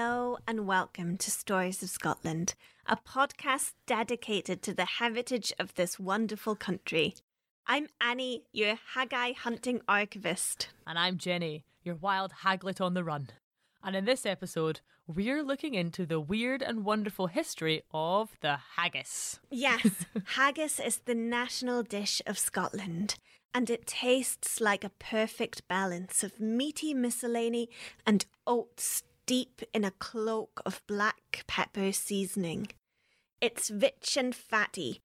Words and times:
Hello 0.00 0.38
and 0.48 0.66
welcome 0.66 1.18
to 1.18 1.30
Stories 1.30 1.82
of 1.82 1.90
Scotland, 1.90 2.54
a 2.86 2.96
podcast 2.96 3.72
dedicated 3.84 4.62
to 4.62 4.72
the 4.72 4.86
heritage 4.86 5.52
of 5.58 5.74
this 5.74 6.00
wonderful 6.00 6.56
country. 6.56 7.16
I'm 7.66 7.86
Annie, 8.00 8.44
your 8.50 8.76
Haggai 8.94 9.32
hunting 9.32 9.82
archivist. 9.86 10.70
And 10.86 10.98
I'm 10.98 11.18
Jenny, 11.18 11.66
your 11.84 11.96
wild 11.96 12.32
haglet 12.44 12.80
on 12.80 12.94
the 12.94 13.04
run. 13.04 13.28
And 13.84 13.94
in 13.94 14.06
this 14.06 14.24
episode, 14.24 14.80
we're 15.06 15.42
looking 15.42 15.74
into 15.74 16.06
the 16.06 16.18
weird 16.18 16.62
and 16.62 16.82
wonderful 16.82 17.26
history 17.26 17.82
of 17.92 18.30
the 18.40 18.56
haggis. 18.76 19.38
Yes, 19.50 20.06
haggis 20.24 20.80
is 20.80 21.00
the 21.04 21.14
national 21.14 21.82
dish 21.82 22.22
of 22.26 22.38
Scotland, 22.38 23.16
and 23.52 23.68
it 23.68 23.86
tastes 23.86 24.62
like 24.62 24.82
a 24.82 24.92
perfect 24.98 25.68
balance 25.68 26.24
of 26.24 26.40
meaty 26.40 26.94
miscellany 26.94 27.68
and 28.06 28.24
oats 28.46 29.02
deep 29.30 29.62
in 29.72 29.84
a 29.84 29.92
cloak 29.92 30.60
of 30.66 30.82
black 30.88 31.44
pepper 31.46 31.92
seasoning. 31.92 32.66
It's 33.40 33.70
rich 33.70 34.16
and 34.16 34.34
fatty, 34.34 35.02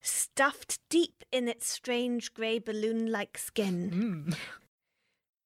stuffed 0.00 0.78
deep 0.88 1.24
in 1.30 1.46
its 1.46 1.68
strange 1.68 2.32
grey 2.32 2.58
balloon 2.58 3.12
like 3.12 3.36
skin. 3.36 4.30
Mm. 4.30 4.36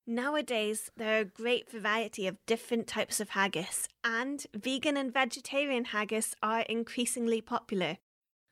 Nowadays, 0.07 0.93
there 0.97 1.17
are 1.17 1.23
a 1.23 1.25
great 1.25 1.69
variety 1.69 2.29
of 2.29 2.37
different 2.47 2.87
types 2.87 3.19
of 3.19 3.31
haggis, 3.31 3.89
and 4.05 4.47
vegan 4.55 4.97
and 4.97 5.13
vegetarian 5.13 5.87
haggis 5.87 6.37
are 6.41 6.61
increasingly 6.61 7.41
popular, 7.41 7.97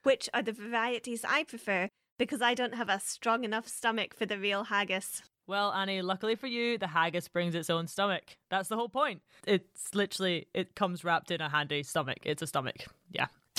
which 0.03 0.29
are 0.35 0.43
the 0.43 0.51
varieties 0.51 1.25
I 1.25 1.45
prefer 1.45 1.89
because 2.19 2.43
I 2.43 2.55
don't 2.55 2.75
have 2.75 2.89
a 2.89 2.99
strong 2.99 3.45
enough 3.45 3.69
stomach 3.69 4.13
for 4.13 4.27
the 4.27 4.39
real 4.41 4.65
haggis. 4.65 5.23
Well, 5.53 5.71
Annie, 5.71 6.01
luckily 6.01 6.35
for 6.35 6.47
you, 6.47 6.79
the 6.79 6.87
haggis 6.87 7.29
brings 7.29 7.55
its 7.55 7.69
own 7.69 7.87
stomach. 7.87 8.39
That's 8.49 8.71
the 8.71 8.77
whole 8.77 8.89
point. 8.89 9.21
It's 9.47 9.95
literally, 9.95 10.47
it 10.55 10.75
comes 10.75 11.05
wrapped 11.05 11.31
in 11.31 11.43
a 11.43 11.51
handy 11.51 11.83
stomach. 11.83 12.21
It's 12.25 12.41
a 12.41 12.47
stomach. 12.47 12.87
Yeah. 13.11 13.27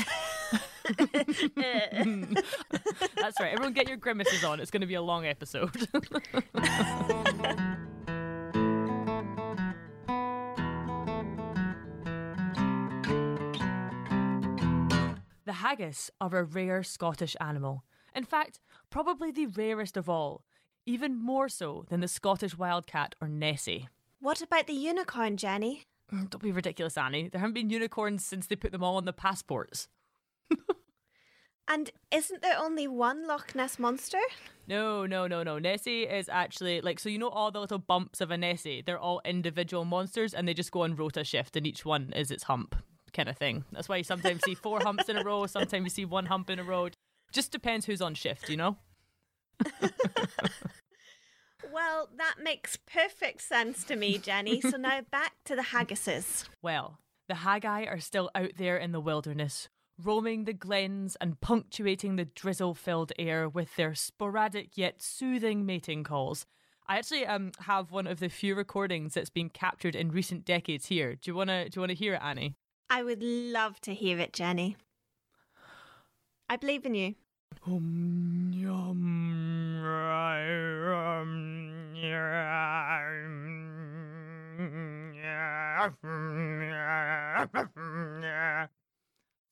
That's 3.16 3.40
right. 3.40 3.54
Everyone 3.54 3.74
get 3.74 3.88
your 3.88 3.98
grimaces 3.98 4.44
on. 4.44 4.60
It's 4.60 4.72
going 4.72 4.82
to 4.82 4.88
be 4.88 4.96
a 4.96 5.04
long 5.04 5.28
episode. 5.28 5.72
the 15.46 15.54
haggis 15.54 16.10
are 16.20 16.36
a 16.40 16.44
rare 16.44 16.82
Scottish 16.82 17.36
animal. 17.40 17.84
In 18.16 18.24
fact, 18.24 18.60
probably 18.90 19.32
the 19.32 19.46
rarest 19.46 19.96
of 19.96 20.10
all, 20.10 20.44
even 20.86 21.16
more 21.16 21.50
so 21.50 21.86
than 21.90 22.00
the 22.02 22.08
Scottish 22.08 22.58
wildcat 22.58 23.16
or 23.22 23.28
Nessie. 23.28 23.88
What 24.20 24.42
about 24.42 24.68
the 24.68 24.74
unicorn, 24.74 25.38
Jenny? 25.38 25.84
Mm, 26.12 26.30
Don't 26.30 26.42
be 26.44 26.52
ridiculous, 26.52 26.98
Annie. 26.98 27.30
There 27.30 27.40
haven't 27.42 27.54
been 27.56 27.70
unicorns 27.70 28.24
since 28.26 28.48
they 28.48 28.56
put 28.56 28.72
them 28.72 28.84
all 28.84 28.98
on 28.98 29.06
the 29.06 29.14
passports. 29.14 29.88
And 31.66 31.92
isn't 32.12 32.42
there 32.42 32.58
only 32.60 32.90
one 32.90 33.26
Loch 33.26 33.56
Ness 33.56 33.80
monster? 33.80 34.20
No, 34.68 35.06
no, 35.06 35.28
no, 35.28 35.44
no. 35.44 35.60
Nessie 35.60 36.04
is 36.04 36.28
actually 36.28 36.82
like 36.82 37.00
so 37.00 37.08
you 37.08 37.18
know 37.18 37.30
all 37.30 37.52
the 37.52 37.60
little 37.62 37.80
bumps 37.80 38.20
of 38.20 38.32
a 38.32 38.38
Nessie. 38.38 38.84
They're 38.86 39.00
all 39.00 39.22
individual 39.24 39.86
monsters, 39.86 40.34
and 40.34 40.46
they 40.46 40.54
just 40.54 40.72
go 40.74 40.82
on 40.84 40.96
rota 40.98 41.24
shift, 41.24 41.56
and 41.56 41.66
each 41.66 41.86
one 41.86 42.12
is 42.14 42.32
its 42.32 42.44
hump 42.44 42.76
kind 43.14 43.30
of 43.30 43.38
thing. 43.38 43.64
That's 43.72 43.88
why 43.88 43.96
you 43.98 44.04
sometimes 44.04 44.42
see 44.44 44.56
four 44.56 44.82
humps 44.82 45.08
in 45.08 45.16
a 45.16 45.24
row. 45.24 45.46
Sometimes 45.48 45.84
you 45.86 45.90
see 45.90 46.06
one 46.06 46.26
hump 46.26 46.50
in 46.50 46.60
a 46.60 46.64
row. 46.66 46.90
Just 47.32 47.54
depends 47.54 47.86
who's 47.86 48.02
on 48.02 48.14
shift, 48.14 48.50
you 48.50 48.58
know. 48.58 48.76
Well, 51.74 52.10
that 52.18 52.36
makes 52.42 52.78
perfect 52.78 53.42
sense 53.42 53.84
to 53.86 53.96
me, 53.96 54.20
Jenny. 54.20 54.62
so 54.62 54.70
now 54.78 55.02
back 55.10 55.34
to 55.46 55.56
the 55.56 55.64
haggises. 55.64 56.48
Well, 56.62 57.00
the 57.28 57.36
Haggai 57.36 57.86
are 57.86 58.00
still 58.00 58.30
out 58.36 58.52
there 58.58 58.78
in 58.78 58.92
the 58.92 59.00
wilderness, 59.00 59.70
roaming 60.02 60.44
the 60.44 60.54
glens 60.54 61.18
and 61.20 61.42
punctuating 61.42 62.16
the 62.16 62.26
drizzle 62.26 62.76
filled 62.76 63.12
air 63.18 63.50
with 63.50 63.76
their 63.76 63.96
sporadic 63.96 64.78
yet 64.78 65.02
soothing 65.02 65.66
mating 65.66 66.04
calls. 66.04 66.46
I 66.88 66.98
actually 66.98 67.26
um, 67.26 67.54
have 67.62 67.92
one 67.92 68.08
of 68.08 68.20
the 68.20 68.30
few 68.30 68.54
recordings 68.56 69.16
that's 69.16 69.30
been 69.32 69.50
captured 69.50 69.96
in 69.96 70.12
recent 70.12 70.46
decades 70.46 70.88
here. 70.88 71.16
Do 71.16 71.32
you 71.32 71.36
wanna 71.36 71.70
do 71.70 71.78
you 71.78 71.82
wanna 71.82 71.94
hear 71.94 72.14
it, 72.16 72.22
Annie? 72.22 72.56
I 72.90 73.02
would 73.02 73.24
love 73.24 73.80
to 73.82 73.94
hear 73.94 74.20
it, 74.20 74.34
Jenny. 74.34 74.76
I 76.50 76.58
believe 76.58 76.86
in 76.86 76.94
you. 76.94 77.16
Um, 77.66 78.52
yum, 78.54 79.13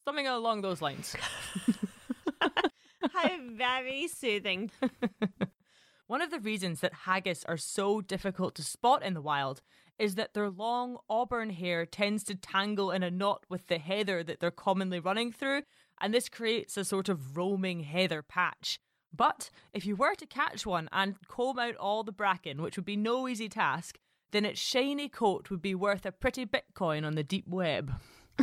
Something 0.06 0.28
along 0.28 0.62
those 0.62 0.82
lines. 0.82 1.16
How 3.14 3.30
very 3.54 4.08
soothing. 4.08 4.72
One 6.08 6.22
of 6.22 6.32
the 6.32 6.40
reasons 6.40 6.82
that 6.82 6.94
haggis 7.06 7.46
are 7.46 7.58
so 7.58 8.02
difficult 8.02 8.56
to 8.56 8.64
spot 8.64 9.04
in 9.04 9.14
the 9.14 9.22
wild 9.22 9.62
is 9.98 10.16
that 10.16 10.34
their 10.34 10.50
long 10.50 10.98
auburn 11.10 11.52
hair 11.52 11.86
tends 11.86 12.24
to 12.26 12.36
tangle 12.36 12.92
in 12.92 13.04
a 13.04 13.12
knot 13.12 13.46
with 13.50 13.68
the 13.68 13.78
heather 13.78 14.24
that 14.24 14.40
they're 14.40 14.52
commonly 14.52 15.00
running 15.00 15.32
through, 15.32 15.62
and 16.02 16.14
this 16.14 16.28
creates 16.28 16.76
a 16.76 16.84
sort 16.84 17.08
of 17.08 17.38
roaming 17.38 17.82
heather 17.84 18.22
patch. 18.22 18.80
But 19.16 19.50
if 19.74 19.86
you 19.86 19.96
were 19.96 20.16
to 20.16 20.26
catch 20.26 20.66
one 20.66 20.90
and 20.92 21.16
comb 21.28 21.60
out 21.60 21.76
all 21.76 22.04
the 22.04 22.12
bracken, 22.12 22.62
which 22.62 22.78
would 22.78 22.86
be 22.86 22.96
no 22.98 23.28
easy 23.28 23.48
task, 23.50 24.00
then 24.32 24.46
its 24.46 24.60
shiny 24.60 25.10
coat 25.10 25.50
would 25.50 25.62
be 25.62 25.76
worth 25.76 26.06
a 26.06 26.12
pretty 26.12 26.46
bitcoin 26.46 27.06
on 27.06 27.16
the 27.16 27.24
deep 27.24 27.48
web. 27.48 27.94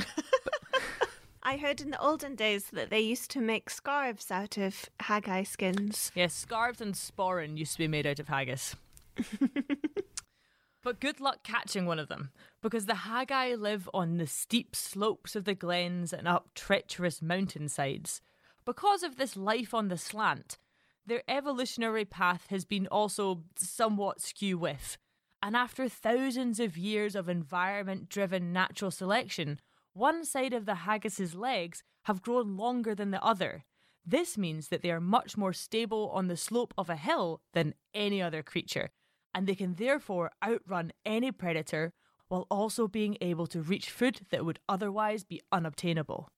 I 1.43 1.56
heard 1.56 1.81
in 1.81 1.91
the 1.91 2.00
olden 2.00 2.34
days 2.34 2.66
that 2.72 2.91
they 2.91 3.00
used 3.00 3.31
to 3.31 3.41
make 3.41 3.71
scarves 3.71 4.31
out 4.31 4.59
of 4.59 4.84
haggai 5.00 5.44
skins. 5.44 6.12
Yes, 6.15 6.34
scarves 6.34 6.81
and 6.81 6.94
sporran 6.94 7.56
used 7.56 7.72
to 7.72 7.78
be 7.78 7.88
made 7.88 8.06
out 8.06 8.19
of 8.19 8.28
haggis. 8.28 8.77
but 10.82 11.00
good 11.00 11.21
luck 11.21 11.43
catching 11.43 11.87
one 11.87 11.98
of 11.98 12.09
them, 12.09 12.32
because 12.60 12.84
the 12.84 12.94
haggai 12.94 13.54
live 13.54 13.88
on 13.94 14.19
the 14.19 14.27
steep 14.27 14.77
slopes 14.77 15.34
of 15.34 15.44
the 15.44 15.54
glens 15.54 16.12
and 16.12 16.28
up 16.28 16.50
treacherous 16.54 17.22
mountainsides. 17.22 18.21
Because 18.66 19.03
of 19.03 19.16
this 19.16 19.34
life 19.34 19.72
on 19.72 19.88
the 19.88 19.97
slant, 19.97 20.59
their 21.06 21.22
evolutionary 21.28 22.04
path 22.04 22.48
has 22.50 22.66
been 22.66 22.87
also 22.88 23.44
somewhat 23.56 24.21
skew 24.21 24.59
with. 24.59 24.98
And 25.43 25.56
after 25.56 25.88
thousands 25.88 26.59
of 26.59 26.76
years 26.76 27.15
of 27.15 27.28
environment 27.28 28.09
driven 28.09 28.53
natural 28.53 28.91
selection, 28.91 29.60
one 29.93 30.25
side 30.25 30.53
of 30.53 30.66
the 30.66 30.75
haggis's 30.75 31.34
legs 31.34 31.82
have 32.04 32.22
grown 32.22 32.56
longer 32.56 32.94
than 32.94 33.10
the 33.10 33.22
other. 33.22 33.65
This 34.04 34.38
means 34.38 34.69
that 34.69 34.82
they 34.82 34.91
are 34.91 35.00
much 35.00 35.37
more 35.37 35.53
stable 35.53 36.10
on 36.15 36.28
the 36.28 36.37
slope 36.37 36.72
of 36.78 36.88
a 36.88 36.97
hill 36.97 37.43
than 37.53 37.75
any 37.93 38.22
other 38.22 38.43
creature, 38.43 38.91
and 39.34 39.47
they 39.47 39.54
can 39.54 39.75
therefore 39.75 40.31
outrun 40.43 40.93
any 41.04 41.31
predator 41.31 41.93
while 42.28 42.47
also 42.50 42.88
being 42.88 43.16
able 43.21 43.47
to 43.47 43.62
reach 43.62 43.91
food 43.91 44.21
that 44.31 44.44
would 44.44 44.60
otherwise 44.69 45.25
be 45.25 45.41
unobtainable. 45.53 46.31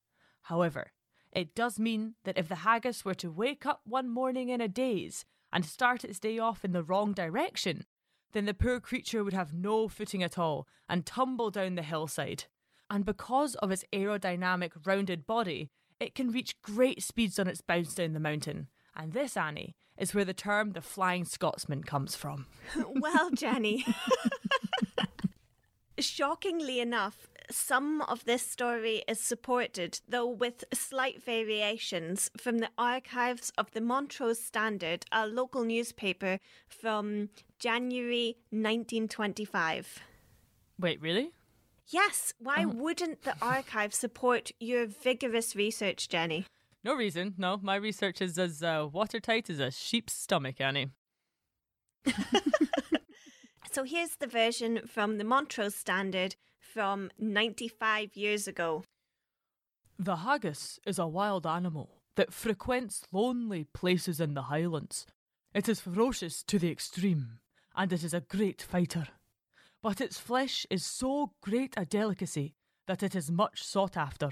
However, 0.43 0.93
it 1.33 1.55
does 1.55 1.79
mean 1.79 2.15
that 2.25 2.39
if 2.39 2.49
the 2.49 2.57
haggis 2.57 3.05
were 3.05 3.15
to 3.15 3.31
wake 3.31 3.65
up 3.65 3.83
one 3.85 4.09
morning 4.09 4.49
in 4.49 4.61
a 4.61 4.69
daze 4.69 5.25
and 5.53 5.65
start 5.65 6.05
its 6.05 6.19
day 6.19 6.39
off 6.39 6.65
in 6.65 6.73
the 6.73 6.83
wrong 6.83 7.13
direction, 7.13 7.85
then 8.33 8.45
the 8.47 8.55
poor 8.55 8.81
creature 8.81 9.25
would 9.25 9.33
have 9.33 9.53
no 9.53 9.89
footing 9.89 10.23
at 10.23 10.39
all 10.39 10.67
and 10.89 11.07
tumble 11.07 11.51
down 11.51 11.75
the 11.75 11.83
hillside. 11.83 12.45
And 12.89 13.05
because 13.05 13.55
of 13.57 13.71
its 13.71 13.85
aerodynamic, 13.93 14.73
rounded 14.85 15.27
body, 15.27 15.71
it 16.01 16.15
can 16.15 16.31
reach 16.31 16.61
great 16.63 17.03
speeds 17.03 17.39
on 17.39 17.47
its 17.47 17.61
bounce 17.61 17.95
down 17.95 18.13
the 18.13 18.21
mountain. 18.21 18.69
And 18.97 19.13
this, 19.13 19.37
Annie, 19.37 19.77
is 19.97 20.15
where 20.15 20.25
the 20.25 20.35
term 20.35 20.73
the 20.73 20.81
Flying 20.81 21.25
Scotsman 21.25 21.85
comes 21.85 22.17
from. 22.17 22.47
well, 22.89 23.31
Jenny. 23.31 23.85
Shockingly 25.99 26.81
enough, 26.81 27.29
some 27.51 28.03
of 28.03 28.25
this 28.25 28.47
story 28.47 29.03
is 29.09 29.21
supported, 29.21 30.01
though 30.09 30.29
with 30.29 30.65
slight 30.73 31.23
variations, 31.23 32.31
from 32.37 32.59
the 32.59 32.71
archives 32.79 33.53
of 33.59 33.71
the 33.73 33.81
Montrose 33.81 34.41
Standard, 34.41 35.05
a 35.13 35.27
local 35.27 35.65
newspaper 35.65 36.39
from 36.69 37.31
January 37.59 38.37
1925. 38.51 40.01
Wait, 40.79 41.01
really? 41.01 41.31
Yes, 41.89 42.35
why 42.39 42.65
wouldn't 42.65 43.23
the 43.23 43.35
archive 43.43 43.93
support 43.95 44.53
your 44.61 44.87
vigorous 44.87 45.57
research, 45.57 46.09
Jenny? 46.09 46.47
No 46.85 46.95
reason. 46.95 47.35
No, 47.37 47.59
my 47.61 47.75
research 47.75 48.23
is 48.23 48.39
as 48.39 48.63
uh, 48.63 48.87
watertight 48.91 49.51
as 49.51 49.59
a 49.59 49.71
sheep's 49.71 50.13
stomach, 50.13 50.61
Annie. 50.61 50.91
So 53.73 53.85
here's 53.85 54.17
the 54.17 54.27
version 54.27 54.81
from 54.89 55.19
the 55.19 55.25
Montrose 55.25 55.77
Standard 55.77 56.35
from 56.73 57.11
95 57.19 58.17
years 58.17 58.47
ago. 58.47 58.85
The 59.99 60.17
haggis 60.17 60.79
is 60.87 60.99
a 60.99 61.07
wild 61.07 61.47
animal 61.47 61.91
that 62.17 62.33
frequents 62.33 63.03
lonely 63.13 63.65
places 63.65 64.21
in 64.21 64.35
the 64.35 64.43
Highlands. 64.43 65.07
It 65.55 65.69
is 65.69 65.81
ferocious 65.81 66.43
to 66.45 66.59
the 66.59 66.71
extreme, 66.71 67.41
and 67.77 67.93
it 67.93 68.05
is 68.05 68.15
a 68.15 68.21
great 68.21 68.63
fighter. 68.63 69.09
but 69.83 70.01
its 70.01 70.19
flesh 70.19 70.67
is 70.69 70.85
so 70.85 71.33
great 71.41 71.73
a 71.77 71.87
delicacy 71.87 72.55
that 72.87 73.03
it 73.03 73.15
is 73.15 73.31
much 73.31 73.63
sought 73.63 73.97
after, 73.97 74.31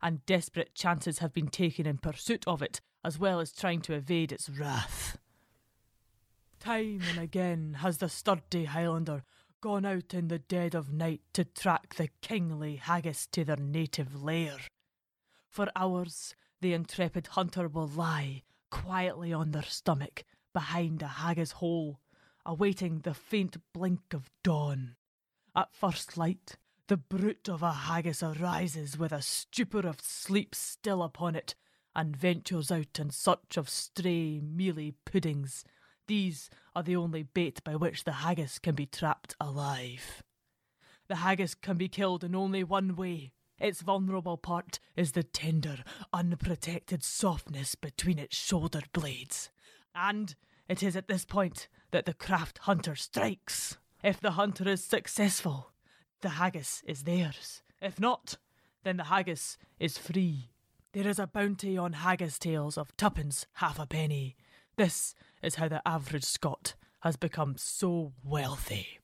and 0.00 0.24
desperate 0.26 0.74
chances 0.74 1.18
have 1.18 1.32
been 1.32 1.48
taken 1.48 1.86
in 1.86 1.98
pursuit 1.98 2.44
of 2.46 2.62
it, 2.62 2.80
as 3.04 3.18
well 3.18 3.40
as 3.40 3.50
trying 3.52 3.80
to 3.80 3.92
evade 3.92 4.30
its 4.30 4.48
wrath. 4.48 5.18
Time 6.60 7.00
and 7.10 7.18
again 7.18 7.78
has 7.80 7.98
the 7.98 8.08
sturdy 8.08 8.66
Highlander 8.66 9.24
gone 9.64 9.86
out 9.86 10.12
in 10.12 10.28
the 10.28 10.38
dead 10.38 10.74
of 10.74 10.92
night 10.92 11.22
to 11.32 11.42
track 11.42 11.94
the 11.94 12.10
kingly 12.20 12.76
haggis 12.76 13.26
to 13.26 13.42
their 13.46 13.56
native 13.56 14.22
lair. 14.22 14.58
For 15.48 15.68
hours, 15.74 16.34
the 16.60 16.74
intrepid 16.74 17.28
hunter 17.28 17.66
will 17.66 17.88
lie 17.88 18.42
quietly 18.70 19.32
on 19.32 19.52
their 19.52 19.62
stomach 19.62 20.24
behind 20.52 21.00
a 21.00 21.06
haggis 21.06 21.52
hole, 21.52 21.98
awaiting 22.44 22.98
the 22.98 23.14
faint 23.14 23.56
blink 23.72 24.12
of 24.12 24.28
dawn. 24.42 24.96
At 25.56 25.74
first 25.74 26.18
light, 26.18 26.58
the 26.88 26.98
brute 26.98 27.48
of 27.48 27.62
a 27.62 27.72
haggis 27.72 28.22
arises 28.22 28.98
with 28.98 29.12
a 29.12 29.22
stupor 29.22 29.88
of 29.88 30.02
sleep 30.02 30.54
still 30.54 31.02
upon 31.02 31.34
it, 31.34 31.54
and 31.96 32.14
ventures 32.14 32.70
out 32.70 32.98
in 32.98 33.08
search 33.08 33.56
of 33.56 33.70
stray, 33.70 34.40
mealy 34.40 34.92
puddings. 35.06 35.64
These 36.06 36.50
are 36.74 36.82
the 36.82 36.96
only 36.96 37.22
bait 37.22 37.62
by 37.64 37.76
which 37.76 38.04
the 38.04 38.12
haggis 38.12 38.58
can 38.58 38.74
be 38.74 38.86
trapped 38.86 39.34
alive. 39.40 40.22
The 41.08 41.16
haggis 41.16 41.54
can 41.54 41.76
be 41.76 41.88
killed 41.88 42.24
in 42.24 42.34
only 42.34 42.64
one 42.64 42.96
way. 42.96 43.32
Its 43.58 43.82
vulnerable 43.82 44.36
part 44.36 44.80
is 44.96 45.12
the 45.12 45.22
tender, 45.22 45.78
unprotected 46.12 47.02
softness 47.02 47.74
between 47.74 48.18
its 48.18 48.36
shoulder 48.36 48.82
blades. 48.92 49.50
And 49.94 50.34
it 50.68 50.82
is 50.82 50.96
at 50.96 51.08
this 51.08 51.24
point 51.24 51.68
that 51.90 52.04
the 52.04 52.14
craft 52.14 52.58
hunter 52.58 52.96
strikes. 52.96 53.78
If 54.02 54.20
the 54.20 54.32
hunter 54.32 54.68
is 54.68 54.82
successful, 54.82 55.72
the 56.20 56.30
haggis 56.30 56.82
is 56.86 57.04
theirs. 57.04 57.62
If 57.80 58.00
not, 58.00 58.36
then 58.82 58.96
the 58.96 59.04
haggis 59.04 59.56
is 59.78 59.98
free. 59.98 60.50
There 60.92 61.06
is 61.06 61.18
a 61.18 61.26
bounty 61.26 61.78
on 61.78 61.92
haggis 61.92 62.38
tails 62.38 62.76
of 62.76 62.96
tuppence 62.96 63.46
half 63.54 63.78
a 63.78 63.86
penny. 63.86 64.36
This 64.76 65.14
is 65.42 65.56
how 65.56 65.68
the 65.68 65.86
average 65.86 66.24
Scot 66.24 66.74
has 67.00 67.16
become 67.16 67.56
so 67.56 68.12
wealthy. 68.24 68.98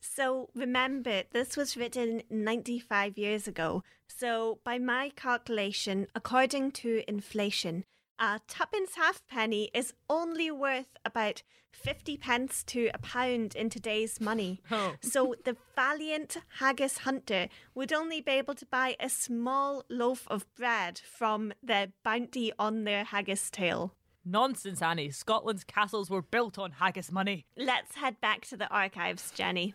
So 0.00 0.48
remember, 0.54 1.22
this 1.32 1.56
was 1.56 1.76
written 1.76 2.22
95 2.30 3.16
years 3.18 3.46
ago. 3.46 3.84
So, 4.08 4.58
by 4.64 4.78
my 4.78 5.12
calculation, 5.14 6.08
according 6.14 6.72
to 6.72 7.02
inflation, 7.06 7.84
a 8.18 8.40
tuppence 8.48 8.96
halfpenny 8.96 9.70
is 9.72 9.92
only 10.10 10.50
worth 10.50 10.96
about 11.04 11.42
50 11.70 12.16
pence 12.16 12.64
to 12.64 12.90
a 12.92 12.98
pound 12.98 13.54
in 13.54 13.70
today's 13.70 14.20
money. 14.20 14.60
Oh. 14.70 14.94
So 15.00 15.34
the 15.44 15.56
valiant 15.74 16.36
haggis 16.58 16.98
hunter 16.98 17.48
would 17.74 17.92
only 17.92 18.20
be 18.20 18.32
able 18.32 18.54
to 18.54 18.66
buy 18.66 18.96
a 19.00 19.08
small 19.08 19.84
loaf 19.88 20.26
of 20.28 20.46
bread 20.54 20.98
from 20.98 21.52
the 21.62 21.92
bounty 22.04 22.52
on 22.58 22.84
their 22.84 23.04
haggis 23.04 23.50
tail. 23.50 23.94
Nonsense, 24.30 24.82
Annie. 24.82 25.10
Scotland's 25.10 25.64
castles 25.64 26.10
were 26.10 26.22
built 26.22 26.58
on 26.58 26.72
haggis 26.72 27.10
money. 27.10 27.46
Let's 27.56 27.96
head 27.96 28.20
back 28.20 28.46
to 28.46 28.56
the 28.56 28.68
archives, 28.68 29.30
Jenny. 29.30 29.74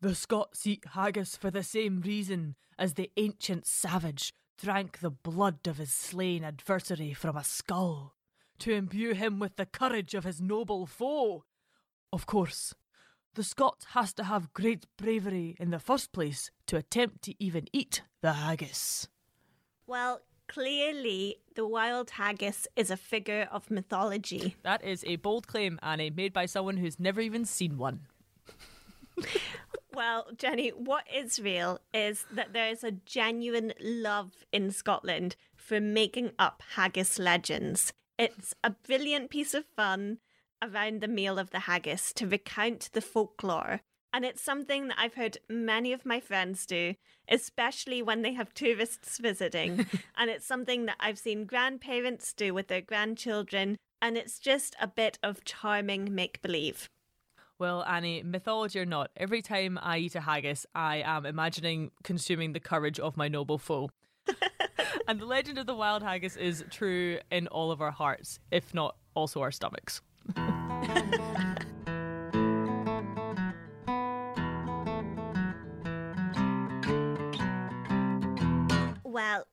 The 0.00 0.14
Scots 0.14 0.66
eat 0.66 0.84
haggis 0.94 1.36
for 1.36 1.50
the 1.50 1.62
same 1.62 2.00
reason 2.00 2.56
as 2.78 2.94
the 2.94 3.10
ancient 3.16 3.66
savage 3.66 4.32
drank 4.56 4.98
the 5.00 5.10
blood 5.10 5.66
of 5.66 5.76
his 5.78 5.92
slain 5.92 6.44
adversary 6.44 7.12
from 7.12 7.36
a 7.36 7.44
skull, 7.44 8.14
to 8.58 8.72
imbue 8.72 9.14
him 9.14 9.38
with 9.38 9.56
the 9.56 9.66
courage 9.66 10.14
of 10.14 10.24
his 10.24 10.40
noble 10.40 10.86
foe. 10.86 11.44
Of 12.12 12.26
course, 12.26 12.74
the 13.34 13.44
Scot 13.44 13.86
has 13.90 14.12
to 14.14 14.24
have 14.24 14.52
great 14.54 14.86
bravery 14.96 15.56
in 15.60 15.70
the 15.70 15.78
first 15.78 16.12
place 16.12 16.50
to 16.66 16.76
attempt 16.76 17.22
to 17.22 17.42
even 17.42 17.66
eat 17.72 18.02
the 18.22 18.32
haggis. 18.32 19.08
Well, 19.86 20.20
clearly, 20.50 21.36
the 21.54 21.66
wild 21.66 22.10
haggis 22.10 22.66
is 22.74 22.90
a 22.90 22.96
figure 22.96 23.48
of 23.52 23.70
mythology. 23.70 24.56
That 24.62 24.84
is 24.84 25.04
a 25.06 25.16
bold 25.16 25.46
claim, 25.46 25.78
Annie, 25.82 26.10
made 26.10 26.32
by 26.32 26.46
someone 26.46 26.76
who's 26.76 26.98
never 26.98 27.20
even 27.20 27.44
seen 27.44 27.78
one. 27.78 28.00
Well, 29.92 30.26
Jenny, 30.36 30.70
what 30.70 31.04
is 31.12 31.40
real 31.40 31.80
is 31.92 32.24
that 32.32 32.52
there 32.52 32.68
is 32.68 32.82
a 32.84 32.92
genuine 32.92 33.72
love 33.80 34.44
in 34.52 34.70
Scotland 34.70 35.36
for 35.56 35.80
making 35.80 36.32
up 36.38 36.62
haggis 36.74 37.18
legends. 37.18 37.92
It's 38.18 38.54
a 38.64 38.70
brilliant 38.70 39.30
piece 39.30 39.52
of 39.52 39.64
fun 39.76 40.18
around 40.62 41.00
the 41.00 41.08
meal 41.08 41.38
of 41.38 41.50
the 41.50 41.60
haggis 41.60 42.12
to 42.14 42.26
recount 42.26 42.90
the 42.92 43.00
folklore. 43.00 43.80
And 44.12 44.24
it's 44.24 44.42
something 44.42 44.88
that 44.88 44.98
I've 44.98 45.14
heard 45.14 45.38
many 45.48 45.92
of 45.92 46.04
my 46.04 46.18
friends 46.18 46.66
do, 46.66 46.94
especially 47.28 48.02
when 48.02 48.22
they 48.22 48.32
have 48.32 48.52
tourists 48.54 49.18
visiting. 49.18 49.86
and 50.16 50.30
it's 50.30 50.46
something 50.46 50.86
that 50.86 50.96
I've 50.98 51.18
seen 51.18 51.44
grandparents 51.44 52.32
do 52.32 52.52
with 52.52 52.68
their 52.68 52.80
grandchildren. 52.80 53.76
And 54.02 54.16
it's 54.16 54.38
just 54.38 54.74
a 54.80 54.88
bit 54.88 55.18
of 55.22 55.44
charming 55.44 56.14
make 56.14 56.42
believe. 56.42 56.88
Well, 57.58 57.84
Annie, 57.84 58.22
mythology 58.22 58.80
or 58.80 58.86
not, 58.86 59.10
every 59.16 59.42
time 59.42 59.78
I 59.82 59.98
eat 59.98 60.14
a 60.14 60.20
haggis, 60.20 60.64
I 60.74 61.02
am 61.04 61.26
imagining 61.26 61.90
consuming 62.02 62.54
the 62.54 62.60
courage 62.60 62.98
of 62.98 63.16
my 63.16 63.28
noble 63.28 63.58
foe. 63.58 63.90
and 65.06 65.20
the 65.20 65.26
legend 65.26 65.58
of 65.58 65.66
the 65.66 65.74
wild 65.74 66.02
haggis 66.02 66.36
is 66.36 66.64
true 66.70 67.18
in 67.30 67.48
all 67.48 67.70
of 67.70 67.82
our 67.82 67.90
hearts, 67.90 68.38
if 68.50 68.72
not 68.72 68.96
also 69.14 69.42
our 69.42 69.52
stomachs. 69.52 70.00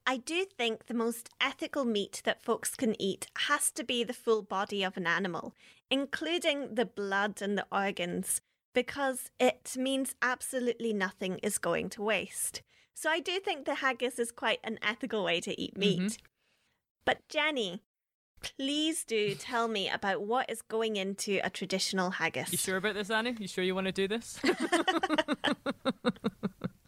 I 0.10 0.16
do 0.16 0.46
think 0.46 0.86
the 0.86 0.94
most 0.94 1.30
ethical 1.42 1.84
meat 1.84 2.22
that 2.24 2.42
folks 2.42 2.78
can 2.78 3.00
eat 3.00 3.28
has 3.40 3.70
to 3.72 3.84
be 3.84 4.06
the 4.06 4.14
full 4.14 4.42
body 4.42 4.82
of 4.82 4.96
an 4.96 5.06
animal, 5.06 5.54
including 5.92 6.76
the 6.76 6.86
blood 6.86 7.42
and 7.42 7.58
the 7.58 7.68
organs, 7.74 8.40
because 8.74 9.32
it 9.38 9.76
means 9.78 10.16
absolutely 10.22 10.94
nothing 10.94 11.40
is 11.40 11.58
going 11.58 11.90
to 11.90 12.02
waste. 12.02 12.62
So 12.94 13.10
I 13.10 13.20
do 13.20 13.42
think 13.42 13.66
the 13.66 13.76
haggis 13.76 14.18
is 14.18 14.32
quite 14.32 14.62
an 14.64 14.80
ethical 14.82 15.26
way 15.26 15.42
to 15.42 15.60
eat 15.60 15.78
meat. 15.78 16.00
Mm-hmm. 16.00 16.26
But 17.04 17.28
Jenny, 17.28 17.82
please 18.42 19.04
do 19.04 19.36
tell 19.36 19.68
me 19.68 19.90
about 19.90 20.22
what 20.22 20.50
is 20.50 20.62
going 20.62 20.96
into 20.96 21.42
a 21.44 21.50
traditional 21.50 22.12
haggis. 22.12 22.54
You 22.54 22.58
sure 22.58 22.78
about 22.78 22.94
this, 22.94 23.10
Annie? 23.10 23.36
You 23.38 23.48
sure 23.50 23.64
you 23.66 23.76
want 23.76 23.88
to 23.88 23.92
do 23.92 24.08
this? 24.08 24.40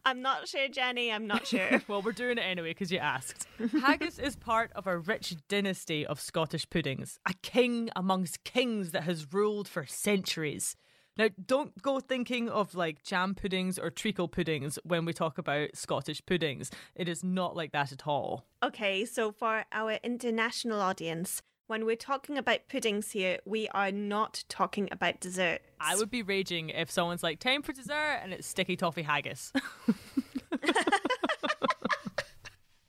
I'm 0.09 0.23
not 0.23 0.47
sure, 0.47 0.67
Jenny. 0.67 1.11
I'm 1.11 1.27
not 1.27 1.45
sure. 1.53 1.83
well, 1.87 2.01
we're 2.01 2.13
doing 2.13 2.39
it 2.39 2.41
anyway 2.41 2.69
because 2.69 2.91
you 2.91 2.97
asked. 2.97 3.45
Haggis 3.81 4.17
is 4.17 4.35
part 4.35 4.71
of 4.73 4.87
a 4.87 4.97
rich 4.97 5.35
dynasty 5.47 6.03
of 6.03 6.19
Scottish 6.19 6.67
puddings, 6.67 7.19
a 7.27 7.33
king 7.43 7.91
amongst 7.95 8.43
kings 8.43 8.89
that 8.89 9.03
has 9.03 9.31
ruled 9.31 9.67
for 9.67 9.85
centuries. 9.85 10.75
Now, 11.15 11.27
don't 11.45 11.79
go 11.83 11.99
thinking 11.99 12.49
of 12.49 12.73
like 12.73 13.03
jam 13.03 13.35
puddings 13.35 13.77
or 13.77 13.91
treacle 13.91 14.27
puddings 14.27 14.79
when 14.83 15.05
we 15.05 15.13
talk 15.13 15.37
about 15.37 15.75
Scottish 15.75 16.25
puddings. 16.25 16.71
It 16.95 17.07
is 17.07 17.23
not 17.23 17.55
like 17.55 17.71
that 17.73 17.91
at 17.91 18.07
all. 18.07 18.47
Okay, 18.63 19.05
so 19.05 19.31
for 19.31 19.63
our 19.71 19.99
international 20.01 20.81
audience, 20.81 21.43
when 21.69 21.85
we're 21.85 21.95
talking 21.95 22.35
about 22.35 22.67
puddings 22.67 23.11
here, 23.11 23.38
we 23.45 23.67
are 23.69 23.91
not 23.91 24.43
talking 24.49 24.89
about 24.91 25.19
dessert. 25.19 25.59
I 25.79 25.95
would 25.95 26.09
be 26.09 26.23
raging 26.23 26.69
if 26.69 26.89
someone's 26.89 27.21
like, 27.21 27.39
time 27.39 27.61
for 27.61 27.73
dessert, 27.73 28.21
and 28.23 28.33
it's 28.33 28.47
sticky 28.47 28.75
toffee 28.75 29.03
haggis. 29.03 29.53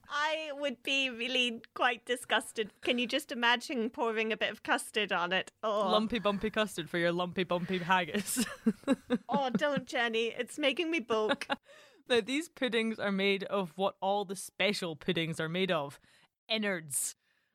I 0.09 0.53
would 0.59 0.83
be 0.83 1.11
really 1.11 1.61
quite 1.75 2.07
disgusted. 2.07 2.71
Can 2.81 2.99
you 2.99 3.07
just 3.07 3.31
imagine 3.31 3.91
pouring 3.91 4.33
a 4.33 4.37
bit 4.39 4.51
of 4.51 4.63
custard 4.63 5.13
on 5.13 5.35
it? 5.35 5.53
Oh, 5.63 5.91
lumpy 5.91 6.19
bumpy 6.19 6.49
custard 6.49 6.89
for 6.89 6.97
your 6.97 7.13
lumpy 7.13 7.45
bumpy 7.45 7.79
haggis. 7.79 8.47
oh 9.29 9.51
don't, 9.51 9.87
Jenny. 9.87 10.35
It's 10.39 10.59
making 10.59 10.91
me 10.91 11.01
bulk. 11.01 11.47
now, 12.09 12.23
these 12.23 12.49
puddings 12.49 12.99
are 12.99 13.13
made 13.13 13.45
of 13.45 13.75
what 13.77 13.97
all 14.01 14.25
the 14.25 14.37
special 14.37 14.97
puddings 14.97 15.39
are 15.39 15.51
made 15.51 15.71
of 15.71 16.01
innards. 16.49 17.15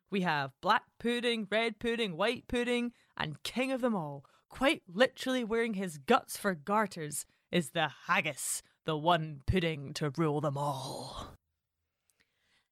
We 0.10 0.22
have 0.22 0.52
black 0.62 0.84
pudding, 1.00 1.48
red 1.52 1.80
pudding, 1.80 2.16
white 2.16 2.48
pudding, 2.48 2.94
and 3.18 3.42
king 3.44 3.72
of 3.72 3.82
them 3.82 3.96
all, 3.96 4.26
quite 4.50 4.84
literally 4.88 5.44
wearing 5.44 5.74
his 5.74 5.98
guts 5.98 6.38
for 6.38 6.54
garters, 6.54 7.26
is 7.52 7.72
the 7.72 7.90
haggis, 8.08 8.62
the 8.86 8.98
one 8.98 9.42
pudding 9.46 9.94
to 9.96 10.12
rule 10.12 10.42
them 10.42 10.58
all. 10.58 11.36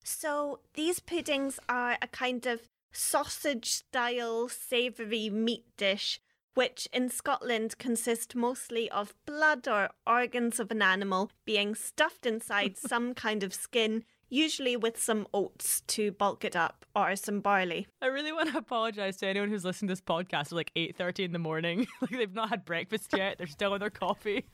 So 0.03 0.59
these 0.73 0.99
puddings 0.99 1.59
are 1.69 1.97
a 2.01 2.07
kind 2.07 2.45
of 2.45 2.61
sausage 2.91 3.69
style 3.69 4.47
savoury 4.49 5.29
meat 5.29 5.65
dish, 5.77 6.19
which 6.53 6.87
in 6.93 7.09
Scotland 7.09 7.77
consist 7.79 8.35
mostly 8.35 8.89
of 8.91 9.15
blood 9.25 9.67
or 9.67 9.89
organs 10.05 10.59
of 10.59 10.69
an 10.71 10.81
animal 10.81 11.31
being 11.45 11.73
stuffed 11.73 12.25
inside 12.25 12.77
some 12.77 13.13
kind 13.13 13.43
of 13.43 13.53
skin, 13.53 14.03
usually 14.29 14.75
with 14.75 15.01
some 15.01 15.27
oats 15.33 15.81
to 15.87 16.11
bulk 16.11 16.43
it 16.43 16.55
up 16.55 16.85
or 16.95 17.15
some 17.15 17.39
barley. 17.39 17.87
I 18.01 18.07
really 18.07 18.31
want 18.31 18.51
to 18.51 18.57
apologize 18.57 19.17
to 19.17 19.27
anyone 19.27 19.49
who's 19.49 19.65
listening 19.65 19.87
to 19.89 19.91
this 19.93 20.01
podcast 20.01 20.47
at 20.47 20.53
like 20.53 20.71
8:30 20.75 21.25
in 21.25 21.31
the 21.33 21.39
morning. 21.39 21.87
like 22.01 22.11
they've 22.11 22.33
not 22.33 22.49
had 22.49 22.65
breakfast 22.65 23.13
yet, 23.15 23.37
they're 23.37 23.47
still 23.47 23.73
on 23.73 23.79
their 23.79 23.89
coffee. 23.89 24.45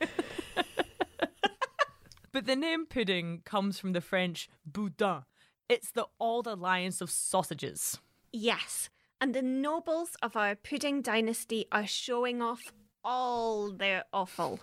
But 2.32 2.46
the 2.46 2.54
name 2.54 2.86
pudding 2.86 3.42
comes 3.44 3.80
from 3.80 3.92
the 3.92 4.00
French 4.00 4.48
boudin. 4.64 5.22
It's 5.68 5.90
the 5.90 6.06
old 6.20 6.46
alliance 6.46 7.00
of 7.00 7.10
sausages. 7.10 7.98
Yes, 8.32 8.88
and 9.20 9.34
the 9.34 9.42
nobles 9.42 10.10
of 10.22 10.36
our 10.36 10.54
pudding 10.54 11.02
dynasty 11.02 11.66
are 11.72 11.86
showing 11.86 12.40
off 12.40 12.72
all 13.02 13.72
their 13.72 14.04
offal. 14.12 14.60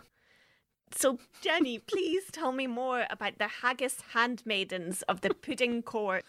So, 0.92 1.20
Jenny, 1.42 1.80
please 1.80 2.24
tell 2.32 2.52
me 2.52 2.68
more 2.68 3.06
about 3.10 3.38
the 3.38 3.48
haggis 3.48 3.98
handmaidens 4.14 5.02
of 5.04 5.22
the 5.22 5.34
pudding 5.34 5.82
court. 5.82 6.24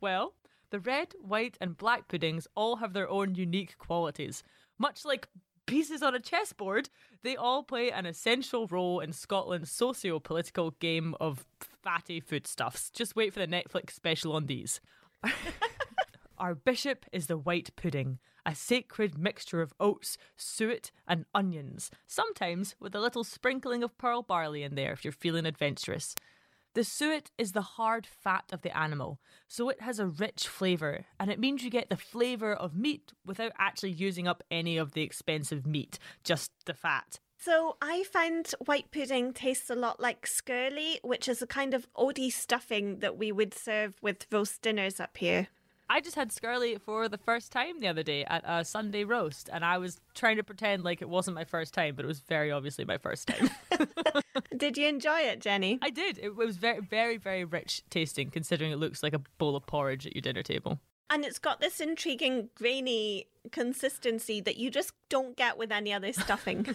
Well, 0.00 0.34
the 0.70 0.80
red, 0.80 1.14
white, 1.20 1.56
and 1.60 1.76
black 1.76 2.08
puddings 2.08 2.46
all 2.54 2.76
have 2.76 2.92
their 2.92 3.08
own 3.08 3.34
unique 3.34 3.76
qualities. 3.78 4.42
Much 4.78 5.04
like 5.04 5.28
pieces 5.66 6.02
on 6.02 6.14
a 6.14 6.20
chessboard, 6.20 6.90
they 7.22 7.36
all 7.36 7.62
play 7.62 7.90
an 7.90 8.06
essential 8.06 8.66
role 8.66 9.00
in 9.00 9.12
Scotland's 9.12 9.70
socio 9.70 10.18
political 10.18 10.72
game 10.72 11.14
of 11.20 11.46
fatty 11.58 12.20
foodstuffs. 12.20 12.90
Just 12.90 13.16
wait 13.16 13.32
for 13.32 13.40
the 13.40 13.46
Netflix 13.46 13.92
special 13.92 14.32
on 14.32 14.46
these. 14.46 14.80
Our 16.38 16.54
bishop 16.54 17.06
is 17.12 17.26
the 17.26 17.38
white 17.38 17.70
pudding, 17.76 18.18
a 18.44 18.54
sacred 18.54 19.16
mixture 19.16 19.62
of 19.62 19.72
oats, 19.78 20.18
suet, 20.36 20.90
and 21.06 21.26
onions, 21.34 21.90
sometimes 22.06 22.74
with 22.80 22.94
a 22.94 23.00
little 23.00 23.22
sprinkling 23.22 23.84
of 23.84 23.96
pearl 23.98 24.22
barley 24.22 24.64
in 24.64 24.74
there 24.74 24.92
if 24.92 25.04
you're 25.04 25.12
feeling 25.12 25.46
adventurous. 25.46 26.14
The 26.74 26.82
suet 26.82 27.30
is 27.38 27.52
the 27.52 27.62
hard 27.62 28.04
fat 28.04 28.46
of 28.52 28.62
the 28.62 28.76
animal, 28.76 29.20
so 29.46 29.68
it 29.68 29.80
has 29.80 30.00
a 30.00 30.08
rich 30.08 30.48
flavour, 30.48 31.06
and 31.20 31.30
it 31.30 31.38
means 31.38 31.62
you 31.62 31.70
get 31.70 31.88
the 31.88 31.96
flavour 31.96 32.52
of 32.52 32.74
meat 32.74 33.12
without 33.24 33.52
actually 33.56 33.92
using 33.92 34.26
up 34.26 34.42
any 34.50 34.76
of 34.76 34.92
the 34.92 35.02
expensive 35.02 35.64
meat, 35.64 36.00
just 36.24 36.50
the 36.66 36.74
fat. 36.74 37.20
So 37.38 37.76
I 37.80 38.02
find 38.02 38.50
white 38.64 38.90
pudding 38.90 39.32
tastes 39.34 39.70
a 39.70 39.76
lot 39.76 40.00
like 40.00 40.26
skirlie, 40.26 40.98
which 41.02 41.28
is 41.28 41.42
a 41.42 41.46
kind 41.46 41.74
of 41.74 41.86
oaty 41.94 42.32
stuffing 42.32 42.98
that 42.98 43.16
we 43.16 43.30
would 43.30 43.54
serve 43.54 43.94
with 44.02 44.26
roast 44.32 44.62
dinners 44.62 44.98
up 44.98 45.16
here. 45.16 45.48
I 45.94 46.00
just 46.00 46.16
had 46.16 46.30
Skirlie 46.30 46.80
for 46.80 47.08
the 47.08 47.18
first 47.18 47.52
time 47.52 47.78
the 47.78 47.86
other 47.86 48.02
day 48.02 48.24
at 48.24 48.42
a 48.44 48.64
Sunday 48.64 49.04
roast, 49.04 49.48
and 49.52 49.64
I 49.64 49.78
was 49.78 50.00
trying 50.12 50.38
to 50.38 50.42
pretend 50.42 50.82
like 50.82 51.00
it 51.00 51.08
wasn't 51.08 51.36
my 51.36 51.44
first 51.44 51.72
time, 51.72 51.94
but 51.94 52.04
it 52.04 52.08
was 52.08 52.18
very 52.18 52.50
obviously 52.50 52.84
my 52.84 52.98
first 52.98 53.28
time. 53.28 53.48
did 54.56 54.76
you 54.76 54.88
enjoy 54.88 55.20
it, 55.20 55.40
Jenny? 55.40 55.78
I 55.82 55.90
did. 55.90 56.18
It 56.20 56.34
was 56.34 56.56
very, 56.56 56.80
very, 56.80 57.16
very 57.16 57.44
rich 57.44 57.84
tasting, 57.90 58.30
considering 58.30 58.72
it 58.72 58.80
looks 58.80 59.04
like 59.04 59.14
a 59.14 59.20
bowl 59.38 59.54
of 59.54 59.66
porridge 59.66 60.04
at 60.04 60.16
your 60.16 60.22
dinner 60.22 60.42
table. 60.42 60.80
And 61.10 61.24
it's 61.24 61.38
got 61.38 61.60
this 61.60 61.78
intriguing 61.78 62.48
grainy 62.56 63.28
consistency 63.52 64.40
that 64.40 64.56
you 64.56 64.72
just 64.72 64.94
don't 65.08 65.36
get 65.36 65.56
with 65.56 65.70
any 65.70 65.92
other 65.92 66.12
stuffing. 66.12 66.74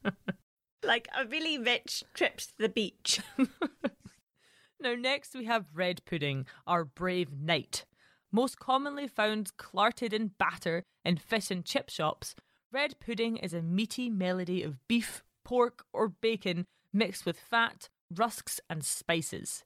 like 0.84 1.08
a 1.18 1.24
really 1.24 1.56
rich 1.56 2.04
trip 2.12 2.36
to 2.36 2.58
the 2.58 2.68
beach. 2.68 3.22
now, 4.80 4.94
next 4.94 5.34
we 5.34 5.46
have 5.46 5.64
red 5.72 6.04
pudding, 6.04 6.44
our 6.66 6.84
brave 6.84 7.32
knight. 7.32 7.86
Most 8.30 8.58
commonly 8.58 9.08
found 9.08 9.56
clarted 9.56 10.12
in 10.12 10.32
batter 10.38 10.82
in 11.04 11.16
fish 11.16 11.50
and 11.50 11.64
chip 11.64 11.88
shops, 11.88 12.34
red 12.70 13.00
pudding 13.00 13.38
is 13.38 13.54
a 13.54 13.62
meaty 13.62 14.10
melody 14.10 14.62
of 14.62 14.86
beef, 14.86 15.22
pork, 15.44 15.84
or 15.92 16.08
bacon 16.08 16.66
mixed 16.92 17.24
with 17.24 17.38
fat, 17.38 17.88
rusks, 18.14 18.60
and 18.68 18.84
spices. 18.84 19.64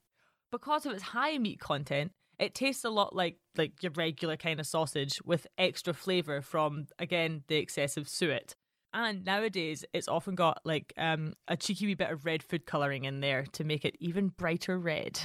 Because 0.51 0.87
of 0.87 0.93
its 0.93 1.03
high 1.03 1.39
meat 1.39 1.59
content, 1.59 2.13
it 2.39 2.55
tastes 2.55 2.85
a 2.85 2.91
lot 2.91 3.15
like 3.15 3.39
like 3.57 3.83
your 3.83 3.93
regular 3.93 4.37
kind 4.37 4.61
of 4.61 4.67
sausage 4.67 5.21
with 5.25 5.47
extra 5.59 5.95
flavour 5.95 6.41
from 6.41 6.87
again 6.99 7.43
the 7.49 7.57
excessive 7.57 8.09
suet. 8.09 8.55
And 8.95 9.25
nowadays 9.25 9.85
it's 9.93 10.09
often 10.09 10.35
got 10.35 10.61
like 10.65 10.93
um, 10.99 11.35
a 11.49 11.57
cheeky 11.57 11.87
wee 11.87 11.95
bit 11.95 12.11
of 12.11 12.27
red 12.27 12.43
food 12.43 12.67
colouring 12.67 13.05
in 13.05 13.21
there 13.21 13.45
to 13.53 13.65
make 13.65 13.85
it 13.85 13.97
even 14.01 14.29
brighter 14.29 14.79
red. 14.79 15.19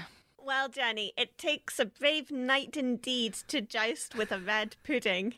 Well, 0.48 0.70
Jenny, 0.70 1.12
it 1.18 1.38
takes 1.38 1.78
a 1.78 1.86
brave 1.86 2.32
knight 2.32 2.78
indeed 2.78 3.34
to 3.50 3.60
joust 3.60 4.16
with 4.16 4.32
a 4.32 4.40
red 4.40 4.78
pudding. 4.82 5.34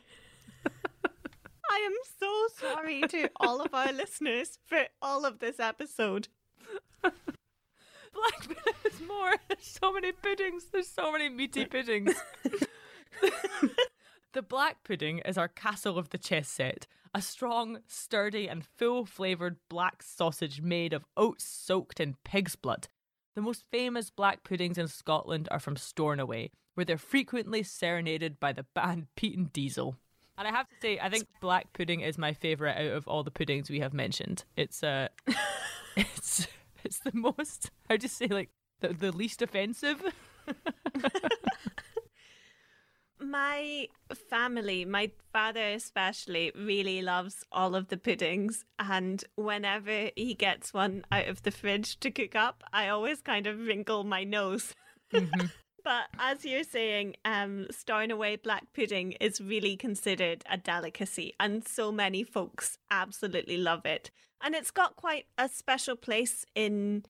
I 0.64 1.78
am 1.84 1.94
so 2.20 2.46
sorry 2.56 3.02
to 3.08 3.28
all 3.40 3.60
of 3.60 3.74
our 3.74 3.92
listeners 3.92 4.60
for 4.64 4.84
all 5.02 5.24
of 5.24 5.40
this 5.40 5.58
episode. 5.58 6.28
Black 7.02 8.38
pudding 8.40 8.74
is 8.84 9.00
more. 9.00 9.34
There's 9.48 9.78
so 9.82 9.92
many 9.92 10.12
puddings. 10.12 10.66
There's 10.72 10.86
so 10.86 11.10
many 11.10 11.28
meaty 11.28 11.64
puddings. 11.64 12.14
the 14.32 14.42
black 14.42 14.84
pudding 14.84 15.22
is 15.24 15.36
our 15.36 15.48
castle 15.48 15.98
of 15.98 16.10
the 16.10 16.18
chess 16.18 16.48
set. 16.48 16.86
A 17.12 17.20
strong, 17.20 17.80
sturdy, 17.88 18.48
and 18.48 18.64
full 18.64 19.04
flavoured 19.04 19.56
black 19.68 20.04
sausage 20.04 20.62
made 20.62 20.92
of 20.92 21.04
oats 21.16 21.42
soaked 21.42 21.98
in 21.98 22.14
pig's 22.22 22.54
blood. 22.54 22.86
The 23.34 23.42
most 23.42 23.64
famous 23.70 24.10
black 24.10 24.42
puddings 24.42 24.78
in 24.78 24.88
Scotland 24.88 25.48
are 25.50 25.60
from 25.60 25.76
Stornoway, 25.76 26.50
where 26.74 26.84
they're 26.84 26.98
frequently 26.98 27.62
serenaded 27.62 28.40
by 28.40 28.52
the 28.52 28.66
band 28.74 29.06
Peat 29.16 29.36
and 29.36 29.52
Diesel. 29.52 29.96
And 30.36 30.48
I 30.48 30.50
have 30.50 30.68
to 30.68 30.74
say, 30.80 30.98
I 30.98 31.10
think 31.10 31.26
black 31.40 31.72
pudding 31.72 32.00
is 32.00 32.16
my 32.16 32.32
favourite 32.32 32.76
out 32.76 32.96
of 32.96 33.06
all 33.06 33.22
the 33.22 33.30
puddings 33.30 33.68
we 33.68 33.80
have 33.80 33.92
mentioned. 33.92 34.44
It's 34.56 34.82
uh 34.82 35.08
it's 35.96 36.46
it's 36.82 36.98
the 37.00 37.12
most 37.12 37.70
do 37.90 37.98
you 38.00 38.08
say 38.08 38.26
like 38.26 38.48
the, 38.80 38.88
the 38.88 39.12
least 39.12 39.42
offensive. 39.42 40.02
my 43.30 43.88
family, 44.28 44.84
my 44.84 45.10
father 45.32 45.68
especially, 45.70 46.52
really 46.54 47.02
loves 47.02 47.44
all 47.52 47.74
of 47.74 47.88
the 47.88 47.96
puddings. 47.96 48.64
And 48.78 49.22
whenever 49.36 50.10
he 50.16 50.34
gets 50.34 50.74
one 50.74 51.04
out 51.12 51.28
of 51.28 51.42
the 51.42 51.50
fridge 51.50 51.98
to 52.00 52.10
cook 52.10 52.34
up, 52.34 52.64
I 52.72 52.88
always 52.88 53.20
kind 53.20 53.46
of 53.46 53.58
wrinkle 53.60 54.04
my 54.04 54.24
nose. 54.24 54.74
Mm-hmm. 55.12 55.46
but 55.84 56.04
as 56.18 56.44
you're 56.44 56.64
saying, 56.64 57.16
um, 57.24 57.68
away 57.88 58.36
black 58.36 58.64
pudding 58.74 59.12
is 59.12 59.40
really 59.40 59.76
considered 59.76 60.44
a 60.50 60.56
delicacy, 60.56 61.34
and 61.38 61.66
so 61.66 61.92
many 61.92 62.24
folks 62.24 62.78
absolutely 62.90 63.56
love 63.56 63.86
it. 63.86 64.10
And 64.42 64.54
it's 64.54 64.70
got 64.70 64.96
quite 64.96 65.26
a 65.36 65.48
special 65.48 65.96
place 65.96 66.46
in 66.54 67.04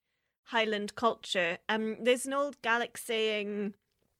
Highland 0.45 0.95
culture. 0.95 1.59
Um, 1.69 1.97
there's 2.01 2.25
an 2.25 2.33
old 2.33 2.61
Gaelic 2.61 2.97
saying 2.97 3.73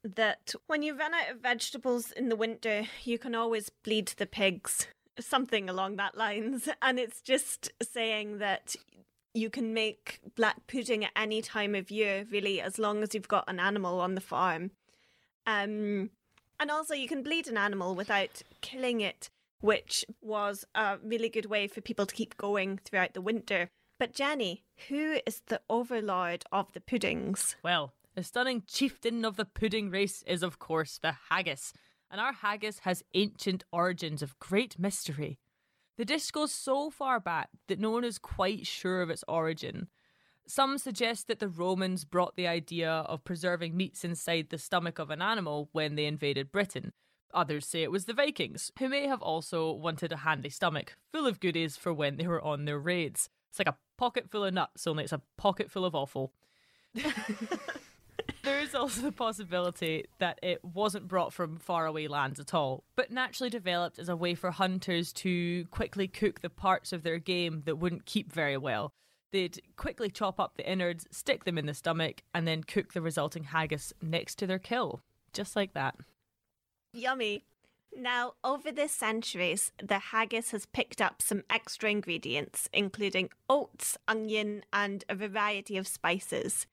that 0.03 0.53
when 0.67 0.81
you 0.81 0.97
run 0.97 1.13
out 1.13 1.31
of 1.31 1.41
vegetables 1.41 2.11
in 2.11 2.29
the 2.29 2.35
winter, 2.35 2.83
you 3.03 3.17
can 3.17 3.35
always 3.35 3.69
bleed 3.69 4.13
the 4.17 4.25
pigs, 4.25 4.87
something 5.19 5.69
along 5.69 5.97
that 5.97 6.17
lines. 6.17 6.69
And 6.81 6.99
it's 6.99 7.21
just 7.21 7.71
saying 7.81 8.39
that 8.39 8.75
you 9.33 9.49
can 9.49 9.73
make 9.73 10.19
black 10.35 10.67
pudding 10.67 11.05
at 11.05 11.11
any 11.15 11.41
time 11.41 11.75
of 11.75 11.91
year, 11.91 12.25
really, 12.29 12.59
as 12.59 12.77
long 12.77 13.03
as 13.03 13.13
you've 13.13 13.27
got 13.27 13.45
an 13.47 13.59
animal 13.59 13.99
on 14.01 14.15
the 14.15 14.21
farm. 14.21 14.71
Um, 15.45 16.09
and 16.59 16.69
also, 16.69 16.93
you 16.93 17.07
can 17.07 17.23
bleed 17.23 17.47
an 17.47 17.57
animal 17.57 17.95
without 17.95 18.43
killing 18.61 19.01
it, 19.01 19.29
which 19.61 20.05
was 20.21 20.65
a 20.75 20.97
really 21.03 21.29
good 21.29 21.45
way 21.45 21.67
for 21.67 21.81
people 21.81 22.05
to 22.05 22.15
keep 22.15 22.37
going 22.37 22.79
throughout 22.83 23.13
the 23.13 23.21
winter. 23.21 23.69
But 23.99 24.13
Jenny, 24.13 24.63
who 24.89 25.19
is 25.25 25.41
the 25.47 25.61
overlord 25.69 26.43
of 26.51 26.71
the 26.73 26.81
puddings? 26.81 27.55
Well, 27.63 27.93
the 28.13 28.23
stunning 28.23 28.63
chieftain 28.67 29.23
of 29.23 29.37
the 29.37 29.45
pudding 29.45 29.89
race 29.89 30.23
is, 30.27 30.43
of 30.43 30.59
course, 30.59 30.99
the 31.01 31.15
haggis, 31.29 31.73
and 32.09 32.19
our 32.19 32.33
haggis 32.33 32.79
has 32.79 33.03
ancient 33.13 33.63
origins 33.71 34.21
of 34.21 34.37
great 34.39 34.77
mystery. 34.77 35.39
The 35.97 36.05
dish 36.05 36.31
goes 36.31 36.51
so 36.51 36.89
far 36.89 37.19
back 37.19 37.49
that 37.67 37.79
no 37.79 37.91
one 37.91 38.03
is 38.03 38.17
quite 38.17 38.67
sure 38.67 39.01
of 39.01 39.09
its 39.09 39.23
origin. 39.27 39.87
Some 40.47 40.77
suggest 40.77 41.27
that 41.27 41.39
the 41.39 41.47
Romans 41.47 42.03
brought 42.03 42.35
the 42.35 42.47
idea 42.47 42.89
of 42.89 43.23
preserving 43.23 43.77
meats 43.77 44.03
inside 44.03 44.49
the 44.49 44.57
stomach 44.57 44.99
of 44.99 45.09
an 45.09 45.21
animal 45.21 45.69
when 45.71 45.95
they 45.95 46.05
invaded 46.05 46.51
Britain. 46.51 46.91
Others 47.33 47.65
say 47.65 47.83
it 47.83 47.91
was 47.91 48.05
the 48.05 48.13
Vikings, 48.13 48.71
who 48.77 48.89
may 48.89 49.07
have 49.07 49.21
also 49.21 49.71
wanted 49.71 50.11
a 50.11 50.17
handy 50.17 50.49
stomach, 50.49 50.97
full 51.13 51.25
of 51.25 51.39
goodies 51.39 51.77
for 51.77 51.93
when 51.93 52.17
they 52.17 52.27
were 52.27 52.43
on 52.43 52.65
their 52.65 52.79
raids. 52.79 53.29
It's 53.49 53.59
like 53.59 53.69
a 53.69 53.77
pocket 53.97 54.29
full 54.29 54.43
of 54.43 54.53
nuts, 54.53 54.85
only 54.85 55.05
it's 55.05 55.13
a 55.13 55.21
pocket 55.37 55.71
full 55.71 55.85
of 55.85 55.95
offal. 55.95 56.33
there 58.43 58.59
is 58.59 58.75
also 58.75 59.01
the 59.01 59.11
possibility 59.11 60.05
that 60.19 60.39
it 60.41 60.63
wasn't 60.63 61.07
brought 61.07 61.33
from 61.33 61.57
faraway 61.57 62.07
lands 62.07 62.39
at 62.39 62.53
all, 62.53 62.83
but 62.95 63.11
naturally 63.11 63.49
developed 63.49 63.99
as 63.99 64.09
a 64.09 64.15
way 64.15 64.35
for 64.35 64.51
hunters 64.51 65.13
to 65.13 65.65
quickly 65.65 66.07
cook 66.07 66.41
the 66.41 66.49
parts 66.49 66.93
of 66.93 67.03
their 67.03 67.19
game 67.19 67.63
that 67.65 67.77
wouldn't 67.77 68.05
keep 68.05 68.31
very 68.31 68.57
well. 68.57 68.91
They'd 69.31 69.61
quickly 69.77 70.09
chop 70.09 70.39
up 70.39 70.57
the 70.57 70.69
innards, 70.69 71.07
stick 71.11 71.45
them 71.45 71.57
in 71.57 71.65
the 71.65 71.73
stomach, 71.73 72.21
and 72.33 72.47
then 72.47 72.63
cook 72.63 72.93
the 72.93 73.01
resulting 73.01 73.45
haggis 73.45 73.93
next 74.01 74.35
to 74.39 74.47
their 74.47 74.59
kill. 74.59 75.01
Just 75.33 75.55
like 75.55 75.73
that. 75.73 75.95
Yummy. 76.93 77.45
Now, 77.95 78.33
over 78.43 78.71
the 78.71 78.87
centuries, 78.87 79.71
the 79.81 79.99
haggis 79.99 80.51
has 80.51 80.65
picked 80.65 81.01
up 81.01 81.21
some 81.21 81.43
extra 81.49 81.89
ingredients, 81.89 82.69
including 82.71 83.29
oats, 83.49 83.97
onion, 84.07 84.63
and 84.71 85.03
a 85.09 85.15
variety 85.15 85.75
of 85.75 85.87
spices. 85.87 86.67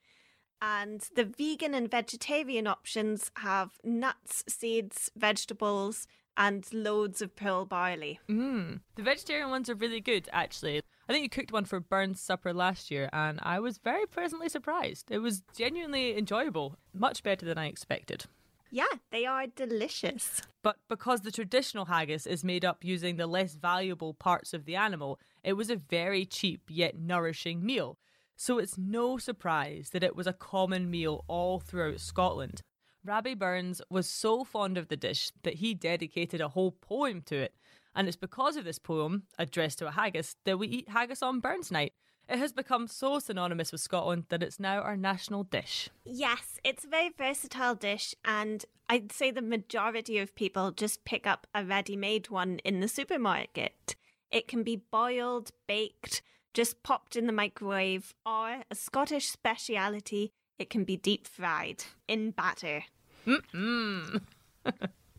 And 0.60 1.06
the 1.14 1.24
vegan 1.24 1.74
and 1.74 1.90
vegetarian 1.90 2.66
options 2.66 3.30
have 3.36 3.72
nuts, 3.84 4.44
seeds, 4.48 5.10
vegetables, 5.16 6.06
and 6.36 6.66
loads 6.72 7.20
of 7.20 7.34
pearl 7.34 7.64
barley. 7.64 8.20
Mm. 8.28 8.80
The 8.94 9.02
vegetarian 9.02 9.50
ones 9.50 9.68
are 9.68 9.74
really 9.74 10.00
good, 10.00 10.28
actually. 10.32 10.82
I 11.08 11.12
think 11.12 11.24
you 11.24 11.28
cooked 11.28 11.52
one 11.52 11.64
for 11.64 11.80
Burns 11.80 12.20
supper 12.20 12.52
last 12.52 12.90
year, 12.90 13.08
and 13.12 13.40
I 13.42 13.58
was 13.60 13.78
very 13.78 14.06
pleasantly 14.06 14.48
surprised. 14.48 15.10
It 15.10 15.18
was 15.18 15.42
genuinely 15.56 16.16
enjoyable, 16.16 16.76
much 16.94 17.22
better 17.22 17.44
than 17.44 17.58
I 17.58 17.66
expected. 17.66 18.26
Yeah, 18.70 18.84
they 19.10 19.26
are 19.26 19.46
delicious. 19.46 20.42
But 20.62 20.76
because 20.88 21.22
the 21.22 21.32
traditional 21.32 21.86
haggis 21.86 22.26
is 22.26 22.44
made 22.44 22.64
up 22.64 22.84
using 22.84 23.16
the 23.16 23.26
less 23.26 23.54
valuable 23.54 24.12
parts 24.12 24.52
of 24.52 24.66
the 24.66 24.76
animal, 24.76 25.18
it 25.42 25.54
was 25.54 25.70
a 25.70 25.76
very 25.76 26.26
cheap 26.26 26.62
yet 26.68 26.98
nourishing 26.98 27.64
meal. 27.64 27.96
So 28.40 28.58
it's 28.58 28.78
no 28.78 29.18
surprise 29.18 29.90
that 29.90 30.04
it 30.04 30.14
was 30.14 30.28
a 30.28 30.32
common 30.32 30.88
meal 30.88 31.24
all 31.26 31.58
throughout 31.58 31.98
Scotland. 31.98 32.62
Rabbie 33.04 33.34
Burns 33.34 33.82
was 33.90 34.08
so 34.08 34.44
fond 34.44 34.78
of 34.78 34.86
the 34.86 34.96
dish 34.96 35.32
that 35.42 35.54
he 35.54 35.74
dedicated 35.74 36.40
a 36.40 36.46
whole 36.46 36.70
poem 36.70 37.20
to 37.22 37.36
it. 37.36 37.54
And 37.96 38.06
it's 38.06 38.16
because 38.16 38.54
of 38.54 38.64
this 38.64 38.78
poem, 38.78 39.24
addressed 39.40 39.80
to 39.80 39.88
a 39.88 39.90
haggis, 39.90 40.36
that 40.44 40.56
we 40.56 40.68
eat 40.68 40.88
haggis 40.88 41.20
on 41.20 41.40
Burns 41.40 41.72
Night. 41.72 41.94
It 42.28 42.38
has 42.38 42.52
become 42.52 42.86
so 42.86 43.18
synonymous 43.18 43.72
with 43.72 43.80
Scotland 43.80 44.26
that 44.28 44.44
it's 44.44 44.60
now 44.60 44.82
our 44.82 44.96
national 44.96 45.42
dish. 45.42 45.90
Yes, 46.04 46.60
it's 46.62 46.84
a 46.84 46.88
very 46.88 47.10
versatile 47.18 47.74
dish, 47.74 48.14
and 48.24 48.64
I'd 48.88 49.10
say 49.10 49.32
the 49.32 49.42
majority 49.42 50.18
of 50.18 50.36
people 50.36 50.70
just 50.70 51.04
pick 51.04 51.26
up 51.26 51.48
a 51.56 51.64
ready 51.64 51.96
made 51.96 52.30
one 52.30 52.60
in 52.60 52.78
the 52.78 52.86
supermarket. 52.86 53.96
It 54.30 54.46
can 54.46 54.62
be 54.62 54.76
boiled, 54.76 55.50
baked, 55.66 56.22
just 56.58 56.82
popped 56.82 57.14
in 57.14 57.28
the 57.28 57.32
microwave, 57.32 58.12
or 58.26 58.64
a 58.68 58.74
Scottish 58.74 59.28
speciality, 59.28 60.32
it 60.58 60.68
can 60.68 60.82
be 60.82 60.96
deep 60.96 61.24
fried 61.24 61.84
in 62.08 62.32
batter. 62.32 62.82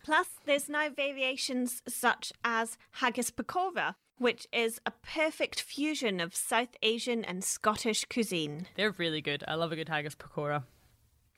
Plus, 0.04 0.28
there's 0.46 0.68
now 0.68 0.90
variations 0.90 1.82
such 1.88 2.34
as 2.44 2.78
haggis 2.92 3.32
pakora, 3.32 3.96
which 4.18 4.48
is 4.52 4.82
a 4.86 4.92
perfect 4.92 5.62
fusion 5.62 6.20
of 6.20 6.36
South 6.36 6.76
Asian 6.84 7.24
and 7.24 7.42
Scottish 7.42 8.04
cuisine. 8.10 8.68
They're 8.76 8.92
really 8.92 9.22
good. 9.22 9.46
I 9.48 9.56
love 9.56 9.72
a 9.72 9.78
good 9.78 9.88
haggis 9.88 10.16
pakora. 10.16 10.64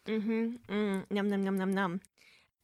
Mm-hmm. 0.07 0.47
Mm, 0.67 1.05
num 1.11 1.29
num 1.29 1.43
num 1.43 1.57
num 1.59 1.71
num. 1.71 2.01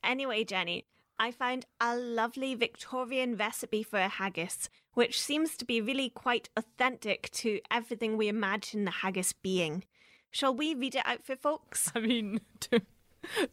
Anyway, 0.03 0.43
Jenny, 0.43 0.85
I 1.19 1.29
found 1.29 1.67
a 1.79 1.95
lovely 1.95 2.55
Victorian 2.55 3.37
recipe 3.37 3.83
for 3.83 3.99
a 3.99 4.07
haggis, 4.07 4.71
which 4.97 5.21
seems 5.21 5.55
to 5.55 5.63
be 5.63 5.79
really 5.79 6.09
quite 6.09 6.49
authentic 6.57 7.29
to 7.29 7.59
everything 7.69 8.17
we 8.17 8.27
imagine 8.27 8.83
the 8.83 8.89
haggis 8.89 9.31
being. 9.31 9.83
Shall 10.31 10.55
we 10.55 10.73
read 10.73 10.95
it 10.95 11.03
out 11.05 11.23
for 11.23 11.35
folks? 11.35 11.91
I 11.95 11.99
mean, 11.99 12.41
do, 12.59 12.79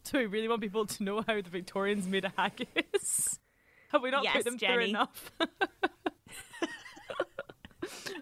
do 0.03 0.17
we 0.17 0.25
really 0.25 0.47
want 0.47 0.61
people 0.61 0.87
to 0.87 1.03
know 1.03 1.21
how 1.21 1.39
the 1.39 1.51
Victorians 1.51 2.07
made 2.07 2.25
a 2.25 2.33
haggis? 2.35 3.39
Have 3.89 4.01
we 4.01 4.09
not 4.09 4.23
Yes, 4.23 4.37
put 4.37 4.45
them 4.45 4.57
through 4.57 4.79
enough? 4.85 5.29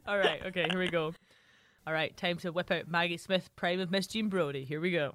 All 0.05 0.17
right, 0.17 0.45
okay, 0.47 0.67
here 0.69 0.79
we 0.79 0.89
go. 0.89 1.13
All 1.87 1.93
right, 1.93 2.15
time 2.17 2.37
to 2.39 2.51
whip 2.51 2.71
out 2.71 2.89
Maggie 2.89 3.15
Smith, 3.15 3.49
prime 3.55 3.79
of 3.79 3.89
Miss 3.89 4.05
Jean 4.05 4.27
Brodie. 4.27 4.65
Here 4.65 4.81
we 4.81 4.91
go. 4.91 5.13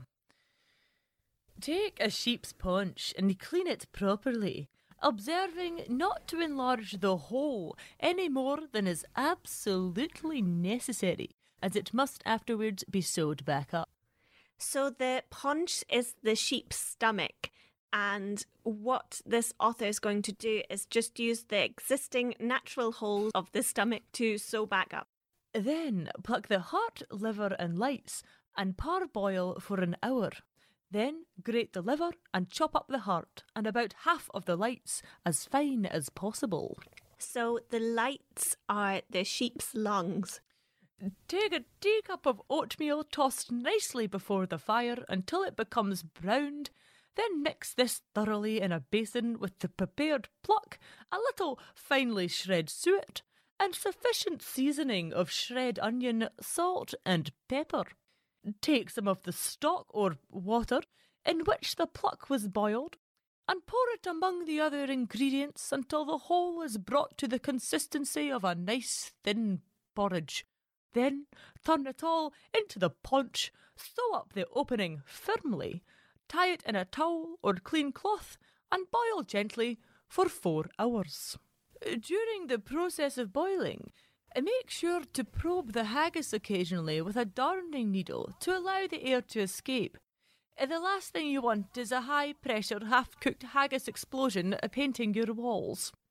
Take 1.60 1.98
a 2.00 2.08
sheep's 2.08 2.54
paunch 2.54 3.12
and 3.18 3.38
clean 3.38 3.66
it 3.66 3.84
properly, 3.92 4.70
observing 5.02 5.84
not 5.88 6.26
to 6.28 6.40
enlarge 6.40 7.00
the 7.00 7.16
hole 7.16 7.76
any 8.00 8.28
more 8.28 8.58
than 8.72 8.86
is 8.86 9.04
absolutely 9.16 10.42
necessary, 10.42 11.30
as 11.62 11.76
it 11.76 11.94
must 11.94 12.22
afterwards 12.24 12.84
be 12.90 13.00
sewed 13.00 13.44
back 13.44 13.72
up. 13.72 13.88
So 14.58 14.90
the 14.90 15.22
paunch 15.30 15.84
is 15.88 16.14
the 16.22 16.34
sheep's 16.34 16.76
stomach, 16.76 17.50
and 17.92 18.44
what 18.64 19.20
this 19.24 19.52
author 19.60 19.86
is 19.86 19.98
going 19.98 20.22
to 20.22 20.32
do 20.32 20.62
is 20.68 20.84
just 20.84 21.18
use 21.18 21.44
the 21.44 21.64
existing 21.64 22.34
natural 22.40 22.92
holes 22.92 23.32
of 23.34 23.50
the 23.52 23.62
stomach 23.62 24.02
to 24.14 24.36
sew 24.36 24.66
back 24.66 24.92
up. 24.92 25.08
Then 25.54 26.11
pluck 26.22 26.48
the 26.48 26.61
heart, 26.61 27.02
liver, 27.11 27.56
and 27.58 27.78
lights 27.78 28.22
and 28.56 28.76
parboil 28.76 29.61
for 29.61 29.80
an 29.80 29.96
hour. 30.02 30.30
Then 30.90 31.24
grate 31.42 31.74
the 31.74 31.83
liver 31.83 32.11
and 32.33 32.51
chop 32.51 32.74
up 32.74 32.87
the 32.88 33.01
heart 33.01 33.44
and 33.55 33.66
about 33.66 33.94
half 34.05 34.31
of 34.33 34.46
the 34.46 34.57
lights 34.57 35.03
as 35.24 35.44
fine 35.44 35.85
as 35.85 36.09
possible. 36.09 36.79
So 37.18 37.61
the 37.70 37.81
lights 37.81 38.57
are 38.68 39.03
the 39.11 39.24
sheep's 39.24 39.74
lungs. 39.74 40.40
Take 41.29 41.53
a 41.53 41.64
teacup 41.81 42.27
of 42.27 42.42
oatmeal 42.48 43.05
tossed 43.05 43.53
nicely 43.53 44.07
before 44.07 44.46
the 44.46 44.59
fire 44.59 45.05
until 45.09 45.42
it 45.42 45.57
becomes 45.57 46.03
browned. 46.03 46.70
Then 47.16 47.42
mix 47.42 47.74
this 47.74 48.03
thoroughly 48.14 48.61
in 48.61 48.72
a 48.72 48.81
basin 48.81 49.38
with 49.38 49.59
the 49.59 49.68
prepared 49.68 50.29
pluck, 50.42 50.79
a 51.12 51.18
little 51.18 51.59
finely 51.74 52.29
shred 52.29 52.70
suet, 52.70 53.22
and 53.61 53.74
sufficient 53.74 54.42
seasoning 54.42 55.12
of 55.12 55.31
shred 55.31 55.79
onion, 55.81 56.29
salt, 56.40 56.94
and 57.05 57.33
pepper. 57.48 57.85
Take 58.61 58.90
some 58.90 59.08
of 59.08 59.22
the 59.22 59.32
stock 59.32 59.87
or 59.90 60.18
water 60.30 60.80
in 61.24 61.40
which 61.40 61.76
the 61.76 61.87
pluck 61.87 62.30
was 62.30 62.48
boiled 62.48 62.96
and 63.48 63.66
pour 63.66 63.88
it 63.94 64.06
among 64.06 64.44
the 64.44 64.61
other 64.61 64.84
ingredients 64.84 65.72
until 65.72 66.04
the 66.04 66.18
whole 66.18 66.62
is 66.62 66.76
brought 66.76 67.16
to 67.18 67.26
the 67.26 67.38
consistency 67.38 68.30
of 68.30 68.44
a 68.44 68.54
nice 68.54 69.12
thin 69.24 69.62
porridge. 69.94 70.44
Then 70.92 71.26
turn 71.64 71.87
it 71.87 72.02
all 72.02 72.32
into 72.56 72.78
the 72.78 72.90
paunch, 72.90 73.52
sew 73.76 74.14
up 74.14 74.34
the 74.34 74.46
opening 74.54 75.02
firmly, 75.06 75.82
tie 76.28 76.52
it 76.52 76.62
in 76.66 76.76
a 76.76 76.84
towel 76.84 77.38
or 77.42 77.54
clean 77.54 77.92
cloth, 77.92 78.37
and 78.70 78.90
boil 78.90 79.22
gently 79.22 79.78
for 80.06 80.28
four 80.28 80.66
hours. 80.78 81.38
During 81.82 82.48
the 82.48 82.58
process 82.58 83.18
of 83.18 83.32
boiling, 83.32 83.92
make 84.40 84.70
sure 84.70 85.03
to 85.12 85.24
probe 85.24 85.72
the 85.72 85.85
haggis 85.85 86.33
occasionally 86.33 87.01
with 87.01 87.16
a 87.16 87.24
darning 87.24 87.90
needle 87.90 88.33
to 88.40 88.57
allow 88.57 88.87
the 88.87 89.05
air 89.05 89.22
to 89.22 89.40
escape. 89.40 89.96
The 90.61 90.81
last 90.81 91.12
thing 91.12 91.29
you 91.29 91.40
want 91.40 91.77
is 91.77 91.92
a 91.92 92.03
high 92.03 92.33
pressure, 92.33 92.81
half 92.85 93.18
cooked 93.20 93.42
haggis 93.42 93.87
explosion 93.88 94.57
painting 94.72 95.14
your 95.14 95.33
walls. 95.33 95.92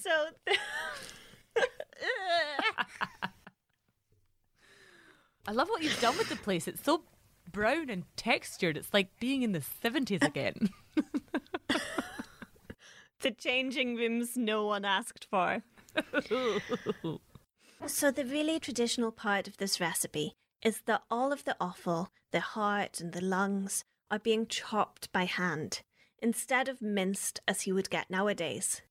So 0.00 0.10
th- 0.46 0.58
I 5.46 5.52
love 5.52 5.68
what 5.68 5.82
you've 5.82 6.00
done 6.00 6.16
with 6.18 6.28
the 6.28 6.36
place. 6.36 6.68
It's 6.68 6.82
so 6.84 7.02
brown 7.50 7.88
and 7.90 8.04
textured. 8.16 8.76
It's 8.76 8.92
like 8.92 9.18
being 9.18 9.42
in 9.42 9.52
the 9.52 9.60
70s 9.60 10.22
again. 10.22 10.68
the 13.20 13.30
changing 13.30 13.96
rooms 13.96 14.36
no 14.36 14.66
one 14.66 14.84
asked 14.84 15.26
for. 15.30 15.62
So 17.86 18.10
the 18.10 18.24
really 18.24 18.58
traditional 18.58 19.12
part 19.12 19.46
of 19.46 19.56
this 19.56 19.80
recipe 19.80 20.34
is 20.62 20.82
that 20.86 21.02
all 21.10 21.32
of 21.32 21.44
the 21.44 21.56
offal, 21.60 22.08
the 22.32 22.40
heart 22.40 23.00
and 23.00 23.12
the 23.12 23.24
lungs 23.24 23.84
are 24.10 24.18
being 24.18 24.46
chopped 24.46 25.12
by 25.12 25.24
hand 25.24 25.82
instead 26.20 26.68
of 26.68 26.82
minced 26.82 27.40
as 27.46 27.66
you 27.66 27.74
would 27.74 27.90
get 27.90 28.10
nowadays. 28.10 28.82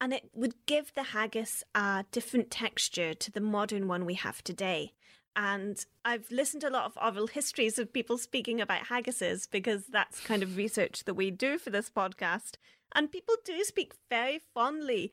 And 0.00 0.14
it 0.14 0.30
would 0.34 0.54
give 0.66 0.94
the 0.94 1.02
haggis 1.02 1.62
a 1.74 2.06
different 2.10 2.50
texture 2.50 3.12
to 3.12 3.30
the 3.30 3.40
modern 3.40 3.86
one 3.86 4.06
we 4.06 4.14
have 4.14 4.42
today. 4.42 4.94
And 5.36 5.84
I've 6.04 6.30
listened 6.30 6.62
to 6.62 6.68
a 6.68 6.70
lot 6.70 6.86
of 6.86 6.98
oral 7.00 7.26
histories 7.38 7.78
of 7.78 7.92
people 7.92 8.16
speaking 8.16 8.60
about 8.60 8.86
haggises 8.86 9.46
because 9.50 9.86
that's 9.86 10.20
kind 10.20 10.42
of 10.42 10.56
research 10.56 11.04
that 11.04 11.14
we 11.14 11.30
do 11.30 11.58
for 11.58 11.70
this 11.70 11.90
podcast. 11.90 12.56
And 12.94 13.12
people 13.12 13.36
do 13.44 13.62
speak 13.62 13.92
very 14.08 14.40
fondly 14.54 15.12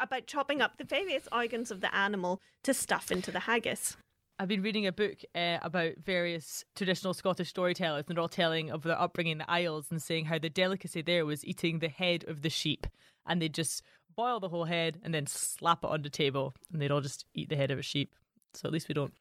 about 0.00 0.26
chopping 0.26 0.60
up 0.60 0.76
the 0.76 0.84
various 0.84 1.28
organs 1.32 1.70
of 1.70 1.80
the 1.80 1.94
animal 1.94 2.40
to 2.62 2.74
stuff 2.74 3.10
into 3.10 3.30
the 3.30 3.40
haggis. 3.40 3.96
I've 4.38 4.48
been 4.48 4.62
reading 4.62 4.86
a 4.86 4.92
book 4.92 5.18
uh, 5.34 5.58
about 5.62 5.94
various 6.04 6.62
traditional 6.74 7.14
Scottish 7.14 7.48
storytellers, 7.48 8.04
and 8.06 8.16
they're 8.16 8.22
all 8.22 8.28
telling 8.28 8.70
of 8.70 8.82
their 8.82 9.00
upbringing 9.00 9.32
in 9.32 9.38
the 9.38 9.50
Isles 9.50 9.86
and 9.90 10.02
saying 10.02 10.26
how 10.26 10.38
the 10.38 10.50
delicacy 10.50 11.00
there 11.00 11.24
was 11.24 11.44
eating 11.44 11.78
the 11.78 11.88
head 11.88 12.24
of 12.28 12.42
the 12.42 12.50
sheep. 12.50 12.86
And 13.26 13.40
they'd 13.40 13.54
just 13.54 13.82
boil 14.14 14.38
the 14.38 14.50
whole 14.50 14.64
head 14.64 14.98
and 15.02 15.14
then 15.14 15.26
slap 15.26 15.84
it 15.84 15.90
on 15.90 16.02
the 16.02 16.10
table, 16.10 16.54
and 16.70 16.82
they'd 16.82 16.90
all 16.90 17.00
just 17.00 17.24
eat 17.34 17.48
the 17.48 17.56
head 17.56 17.70
of 17.70 17.78
a 17.78 17.82
sheep. 17.82 18.14
So 18.52 18.66
at 18.66 18.72
least 18.72 18.88
we 18.88 18.94
don't 18.94 19.14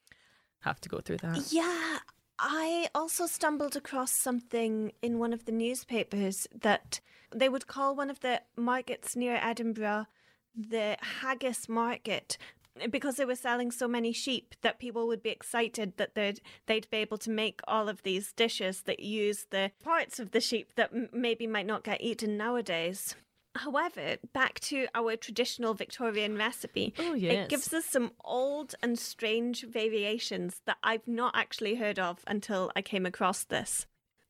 have 0.62 0.82
to 0.82 0.90
go 0.90 1.00
through 1.00 1.18
that. 1.18 1.50
Yeah, 1.52 2.00
I 2.40 2.90
also 2.94 3.26
stumbled 3.26 3.78
across 3.78 4.12
something 4.12 4.92
in 5.02 5.20
one 5.20 5.32
of 5.32 5.46
the 5.46 5.52
newspapers 5.54 6.48
that 6.54 7.00
they 7.34 7.48
would 7.48 7.68
call 7.68 7.96
one 7.96 8.10
of 8.10 8.20
the 8.20 8.42
markets 8.58 9.16
near 9.16 9.40
Edinburgh 9.42 10.08
the 10.56 10.98
haggis 11.22 11.68
market 11.68 12.38
because 12.92 13.16
they 13.16 13.26
were 13.26 13.36
selling 13.36 13.72
so 13.72 13.88
many 13.88 14.12
sheep 14.12 14.54
that 14.62 14.80
people 14.80 15.08
would 15.08 15.24
be 15.24 15.30
excited 15.30 15.94
that 15.98 16.14
they'd 16.16 16.42
they'd 16.66 16.90
be 16.90 16.98
able 16.98 17.18
to 17.18 17.30
make 17.30 17.62
all 17.68 17.88
of 17.88 18.04
these 18.04 18.34
dishes 18.34 18.82
that 18.82 19.00
use 19.00 19.48
the 19.50 19.72
parts 19.84 20.20
of 20.20 20.32
the 20.32 20.42
sheep 20.42 20.72
that 20.76 20.92
m- 20.94 21.10
maybe 21.14 21.48
might 21.48 21.66
not 21.66 21.84
get 21.84 22.02
eaten 22.02 22.38
nowadays. 22.38 23.16
However, 23.56 24.18
back 24.34 24.60
to 24.62 24.88
our 24.94 25.16
traditional 25.16 25.74
Victorian 25.74 26.38
recipe. 26.38 26.94
Oh, 27.00 27.14
yes. 27.14 27.46
It 27.46 27.50
gives 27.50 27.74
us 27.74 27.86
some 27.86 28.12
old 28.26 28.76
and 28.84 29.00
strange 29.00 29.66
variations 29.66 30.60
that 30.66 30.78
I've 30.84 31.08
not 31.08 31.38
actually 31.38 31.76
heard 31.76 31.98
of 31.98 32.20
until 32.28 32.72
I 32.76 32.82
came 32.82 33.06
across 33.06 33.46
this. 33.46 33.88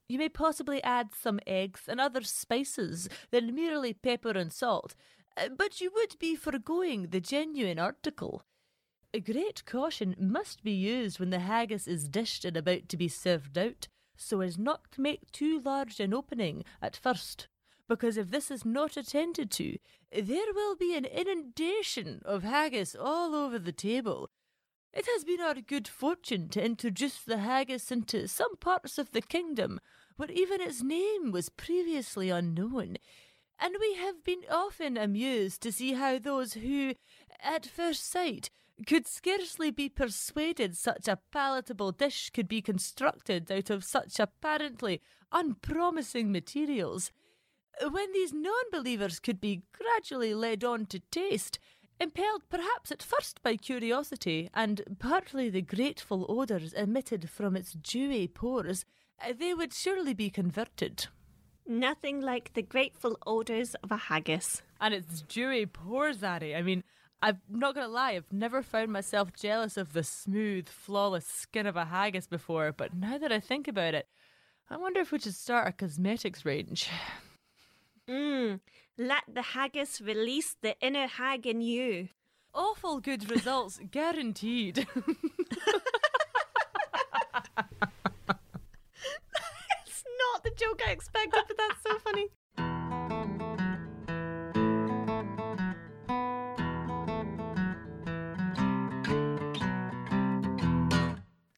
You 0.08 0.20
may 0.20 0.30
possibly 0.30 0.84
add 0.84 1.10
some 1.20 1.40
eggs 1.48 1.82
and 1.88 2.00
other 2.00 2.22
spices 2.22 3.10
than 3.32 3.56
merely 3.56 3.94
pepper 3.94 4.30
and 4.30 4.54
salt, 4.54 4.94
Uh, 5.38 5.50
but 5.50 5.82
you 5.82 5.92
would 5.94 6.18
be 6.20 6.36
foregoing 6.36 7.08
the 7.08 7.20
genuine 7.20 7.80
article. 7.80 8.44
A 9.14 9.20
great 9.20 9.66
caution 9.66 10.16
must 10.20 10.64
be 10.64 10.72
used 10.72 11.20
when 11.20 11.30
the 11.30 11.40
haggis 11.40 11.88
is 11.88 12.10
dished 12.10 12.46
and 12.46 12.58
about 12.58 12.90
to 12.90 12.98
be 12.98 13.08
served 13.08 13.58
out, 13.58 13.88
so 14.18 14.42
as 14.42 14.58
not 14.58 14.92
to 14.92 15.02
make 15.02 15.32
too 15.32 15.60
large 15.60 16.00
an 16.00 16.14
opening 16.14 16.64
at 16.82 16.96
first, 16.96 17.48
because 17.88 18.18
if 18.18 18.30
this 18.30 18.50
is 18.50 18.66
not 18.66 18.98
attended 18.98 19.52
to, 19.52 19.78
there 20.12 20.54
will 20.54 20.76
be 20.76 20.96
an 20.96 21.06
inundation 21.06 22.22
of 22.26 22.44
haggis 22.44 22.96
all 22.96 23.36
over 23.36 23.60
the 23.60 23.72
table. 23.72 24.30
It 24.94 25.06
has 25.08 25.26
been 25.26 25.42
our 25.42 25.56
good 25.56 25.88
fortune 25.88 26.48
to 26.50 26.64
introduce 26.64 27.22
the 27.22 27.40
haggis 27.40 27.92
into 27.92 28.28
some 28.30 28.56
parts 28.56 28.98
of 28.98 29.12
the 29.12 29.22
kingdom 29.22 29.82
where 30.16 30.32
even 30.32 30.62
its 30.62 30.82
name 30.82 31.32
was 31.32 31.50
previously 31.50 32.30
unknown, 32.30 32.98
and 33.60 33.76
we 33.80 33.96
have 33.96 34.24
been 34.24 34.42
often 34.50 34.98
amused 34.98 35.62
to 35.62 35.72
see 35.72 35.94
how 35.94 36.20
those 36.20 36.54
who, 36.54 36.94
at 37.42 37.66
first 37.66 38.10
sight, 38.10 38.50
could 38.86 39.08
scarcely 39.08 39.72
be 39.72 39.88
persuaded 39.88 40.76
such 40.76 41.08
a 41.08 41.20
palatable 41.32 41.92
dish 41.92 42.30
could 42.32 42.48
be 42.48 42.62
constructed 42.62 43.50
out 43.52 43.70
of 43.70 43.84
such 43.84 44.20
apparently 44.20 45.02
unpromising 45.32 46.32
materials. 46.32 47.12
When 47.82 48.12
these 48.14 48.34
non 48.34 48.64
believers 48.72 49.20
could 49.20 49.40
be 49.40 49.64
gradually 49.74 50.34
led 50.34 50.64
on 50.64 50.86
to 50.88 51.00
taste, 51.12 51.60
impelled 52.00 52.44
perhaps 52.50 52.92
at 52.92 53.04
first 53.04 53.42
by 53.42 53.56
curiosity 53.56 54.50
and 54.54 54.82
partly 55.00 55.50
the 55.50 55.62
grateful 55.62 56.26
odours 56.30 56.74
emitted 56.74 57.30
from 57.30 57.56
its 57.56 57.72
dewy 57.74 58.28
pores, 58.28 58.86
they 59.38 59.54
would 59.54 59.74
surely 59.74 60.14
be 60.14 60.30
converted. 60.30 61.08
Nothing 61.68 62.22
like 62.22 62.54
the 62.54 62.62
grateful 62.62 63.18
odours 63.26 63.76
of 63.76 63.92
a 63.92 63.98
haggis. 63.98 64.62
And 64.80 64.94
it's 64.94 65.22
dewy 65.22 65.66
pores, 65.66 66.22
Annie. 66.24 66.56
I 66.56 66.62
mean, 66.62 66.84
I'm 67.22 67.42
not 67.50 67.74
gonna 67.74 67.88
lie, 67.88 68.12
I've 68.12 68.32
never 68.32 68.62
found 68.62 68.92
myself 68.92 69.34
jealous 69.34 69.78
of 69.78 69.94
the 69.94 70.04
smooth, 70.04 70.70
flawless 70.70 71.26
skin 71.26 71.66
of 71.66 71.76
a 71.76 71.86
haggis 71.86 72.28
before, 72.28 72.72
but 72.72 72.94
now 72.94 73.18
that 73.18 73.32
I 73.32 73.40
think 73.40 73.68
about 73.68 73.96
it, 73.96 74.08
I 74.70 74.78
wonder 74.78 75.00
if 75.00 75.12
we 75.12 75.18
should 75.20 75.34
start 75.34 75.68
a 75.68 75.72
cosmetics 75.72 76.46
range. 76.46 76.90
Mmm, 78.08 78.60
let 78.98 79.24
the 79.32 79.42
haggis 79.42 80.00
release 80.02 80.56
the 80.62 80.76
inner 80.82 81.08
hag 81.08 81.48
in 81.48 81.62
you. 81.62 82.10
Awful 82.54 83.00
good 83.00 83.32
results, 83.32 83.80
guaranteed. 83.90 84.88
The 90.46 90.52
joke 90.56 90.80
I 90.88 90.92
expected, 90.92 91.44
but 91.48 91.58
that's 91.58 91.82
so 91.82 91.98
funny. 92.00 92.28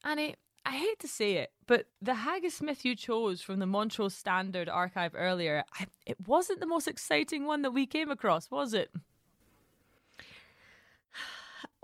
Annie, 0.02 0.36
I 0.64 0.70
hate 0.70 0.98
to 1.00 1.06
say 1.06 1.34
it, 1.34 1.52
but 1.66 1.88
the 2.00 2.14
haggis 2.14 2.62
myth 2.62 2.82
you 2.86 2.96
chose 2.96 3.42
from 3.42 3.58
the 3.58 3.66
Montrose 3.66 4.14
Standard 4.14 4.70
archive 4.70 5.12
earlier, 5.14 5.64
I, 5.78 5.86
it 6.06 6.16
wasn't 6.26 6.60
the 6.60 6.66
most 6.66 6.88
exciting 6.88 7.44
one 7.44 7.60
that 7.62 7.72
we 7.72 7.84
came 7.84 8.10
across, 8.10 8.50
was 8.50 8.72
it? 8.72 8.90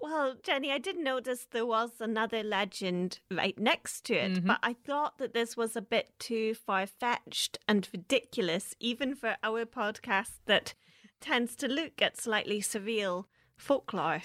Well, 0.05 0.35
Jenny, 0.43 0.71
I 0.71 0.77
did 0.77 0.99
notice 0.99 1.47
there 1.51 1.65
was 1.65 1.93
another 1.99 2.43
legend 2.43 3.21
right 3.31 3.59
next 3.59 4.05
to 4.05 4.15
it, 4.15 4.33
mm-hmm. 4.33 4.49
but 4.49 4.59
I 4.63 4.75
thought 4.75 5.17
that 5.17 5.33
this 5.33 5.57
was 5.57 5.77
a 5.77 5.81
bit 5.81 6.11
too 6.19 6.53
far 6.53 6.87
fetched 6.87 7.57
and 7.67 7.89
ridiculous, 7.91 8.75
even 8.79 9.15
for 9.15 9.39
our 9.43 9.65
podcast 9.65 10.41
that 10.45 10.75
tends 11.23 11.57
to 11.57 11.69
look 11.69 12.03
at 12.03 12.21
slightly 12.21 12.61
surreal 12.61 13.25
folklore. 13.57 14.21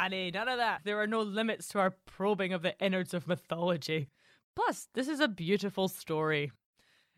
Annie, 0.00 0.30
none 0.30 0.46
of 0.46 0.58
that. 0.58 0.82
There 0.84 1.00
are 1.00 1.06
no 1.08 1.22
limits 1.22 1.66
to 1.70 1.80
our 1.80 1.96
probing 2.06 2.52
of 2.52 2.62
the 2.62 2.78
innards 2.78 3.12
of 3.12 3.26
mythology. 3.26 4.10
Plus, 4.54 4.86
this 4.94 5.08
is 5.08 5.18
a 5.18 5.26
beautiful 5.26 5.88
story. 5.88 6.52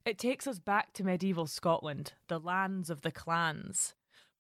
It 0.07 0.16
takes 0.16 0.46
us 0.46 0.59
back 0.59 0.94
to 0.94 1.05
medieval 1.05 1.46
Scotland, 1.46 2.14
the 2.29 2.40
lands 2.40 2.88
of 2.88 3.02
the 3.02 3.12
clans. 3.12 3.94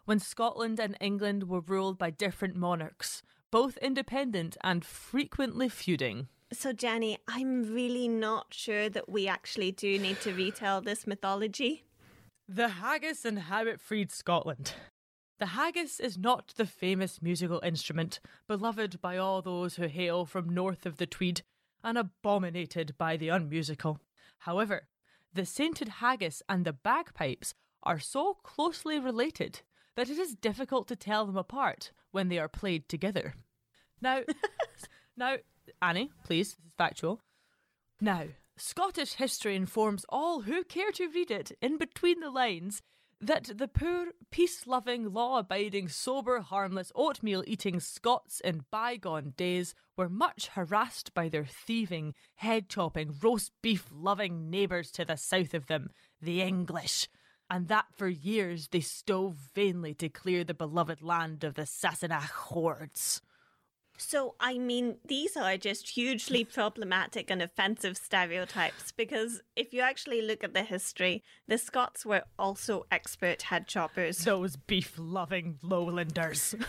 When 0.06 0.18
Scotland 0.18 0.80
and 0.80 0.96
England 0.98 1.46
were 1.46 1.60
ruled 1.60 1.98
by 1.98 2.08
different 2.08 2.56
monarchs, 2.56 3.22
both 3.56 3.78
independent 3.78 4.54
and 4.62 4.84
frequently 4.84 5.66
feuding. 5.66 6.28
So, 6.52 6.74
Jenny, 6.74 7.16
I'm 7.26 7.72
really 7.72 8.06
not 8.06 8.48
sure 8.52 8.90
that 8.90 9.08
we 9.08 9.26
actually 9.26 9.72
do 9.72 9.98
need 9.98 10.20
to 10.20 10.34
retell 10.34 10.82
this 10.82 11.06
mythology. 11.06 11.86
The 12.46 12.68
haggis 12.68 13.24
and 13.24 13.38
how 13.38 13.64
it 13.64 13.80
freed 13.80 14.12
Scotland. 14.12 14.74
The 15.38 15.46
haggis 15.46 16.00
is 16.00 16.18
not 16.18 16.52
the 16.58 16.66
famous 16.66 17.22
musical 17.22 17.62
instrument 17.64 18.20
beloved 18.46 19.00
by 19.00 19.16
all 19.16 19.40
those 19.40 19.76
who 19.76 19.86
hail 19.86 20.26
from 20.26 20.50
north 20.50 20.84
of 20.84 20.98
the 20.98 21.06
Tweed 21.06 21.40
and 21.82 21.96
abominated 21.96 22.98
by 22.98 23.16
the 23.16 23.30
unmusical. 23.30 24.00
However, 24.40 24.86
the 25.32 25.46
sainted 25.46 25.88
haggis 25.88 26.42
and 26.46 26.66
the 26.66 26.74
bagpipes 26.74 27.54
are 27.82 28.00
so 28.00 28.34
closely 28.42 28.98
related 28.98 29.62
that 29.94 30.10
it 30.10 30.18
is 30.18 30.34
difficult 30.34 30.88
to 30.88 30.94
tell 30.96 31.24
them 31.24 31.38
apart 31.38 31.90
when 32.10 32.28
they 32.28 32.38
are 32.38 32.48
played 32.48 32.86
together. 32.86 33.34
Now, 34.00 34.22
now, 35.16 35.36
Annie, 35.80 36.10
please, 36.24 36.54
this 36.54 36.64
is 36.64 36.72
factual. 36.76 37.20
Now, 38.00 38.24
Scottish 38.56 39.14
history 39.14 39.54
informs 39.56 40.04
all 40.08 40.42
who 40.42 40.64
care 40.64 40.92
to 40.92 41.08
read 41.08 41.30
it 41.30 41.52
in 41.60 41.76
between 41.78 42.20
the 42.20 42.30
lines 42.30 42.82
that 43.20 43.50
the 43.56 43.68
poor, 43.68 44.08
peace 44.30 44.66
loving, 44.66 45.12
law 45.12 45.38
abiding, 45.38 45.88
sober, 45.88 46.40
harmless, 46.40 46.92
oatmeal 46.94 47.42
eating 47.46 47.80
Scots 47.80 48.40
in 48.40 48.64
bygone 48.70 49.32
days 49.36 49.74
were 49.96 50.08
much 50.08 50.48
harassed 50.48 51.14
by 51.14 51.28
their 51.28 51.46
thieving, 51.46 52.14
head 52.36 52.68
chopping, 52.68 53.14
roast 53.22 53.52
beef 53.62 53.86
loving 53.90 54.50
neighbours 54.50 54.90
to 54.92 55.04
the 55.04 55.16
south 55.16 55.54
of 55.54 55.66
them, 55.66 55.88
the 56.20 56.42
English, 56.42 57.08
and 57.48 57.68
that 57.68 57.86
for 57.96 58.08
years 58.08 58.68
they 58.68 58.80
strove 58.80 59.36
vainly 59.54 59.94
to 59.94 60.08
clear 60.08 60.44
the 60.44 60.54
beloved 60.54 61.02
land 61.02 61.42
of 61.44 61.54
the 61.54 61.66
Sassenach 61.66 62.30
hordes. 62.30 63.22
So, 63.98 64.34
I 64.38 64.58
mean, 64.58 64.96
these 65.06 65.36
are 65.36 65.56
just 65.56 65.90
hugely 65.90 66.44
problematic 66.58 67.30
and 67.30 67.40
offensive 67.42 67.96
stereotypes 67.96 68.92
because 68.92 69.42
if 69.56 69.72
you 69.72 69.80
actually 69.80 70.22
look 70.22 70.44
at 70.44 70.54
the 70.54 70.62
history, 70.62 71.22
the 71.48 71.58
Scots 71.58 72.04
were 72.04 72.24
also 72.38 72.86
expert 72.90 73.42
head 73.42 73.66
choppers. 73.66 74.18
Those 74.18 74.56
beef 74.56 74.94
loving 74.98 75.58
lowlanders. 75.62 76.54